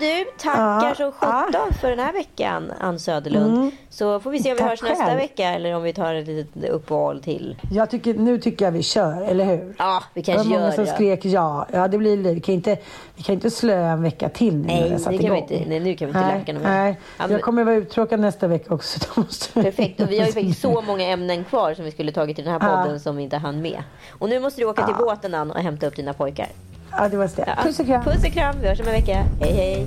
[0.00, 3.70] Men du, tackar Ja, så sjutton för den här veckan, Ann Söderlund.
[3.90, 5.18] Så får vi se om vi Tack hörs nästa själv.
[5.18, 7.56] vecka eller om vi tar ett litet uppehåll till.
[7.72, 9.74] Jag tycker, nu tycker jag vi kör, eller hur?
[9.78, 10.90] Ja, vi Det var kanske många gör som det.
[10.94, 11.66] skrek ja.
[11.72, 12.76] Ja, det blir vi kan inte,
[13.16, 15.38] vi kan inte slö en vecka till nu när Nej, jag satt det kan vi
[15.40, 15.62] inte.
[15.66, 16.70] Nej, nu kan vi inte nej, läka något mer.
[16.70, 19.00] Nej, Ja, men- jag kommer vara uttråkad nästa vecka också.
[19.20, 20.00] Måste Perfekt.
[20.00, 22.52] Och vi har ju faktiskt så många ämnen kvar som vi skulle tagit i den
[22.52, 22.98] här podden Ja.
[22.98, 23.82] som vi inte hann med.
[24.18, 26.46] Och nu måste du åka till båten Ann och hämta upp dina pojkar.
[26.98, 27.44] Ja, det var det.
[27.46, 27.62] Ja.
[27.62, 28.04] Puss och kram.
[28.04, 28.56] Puss och kram.
[28.60, 29.24] Vi hörs om en vecka.
[29.40, 29.86] Hej hej.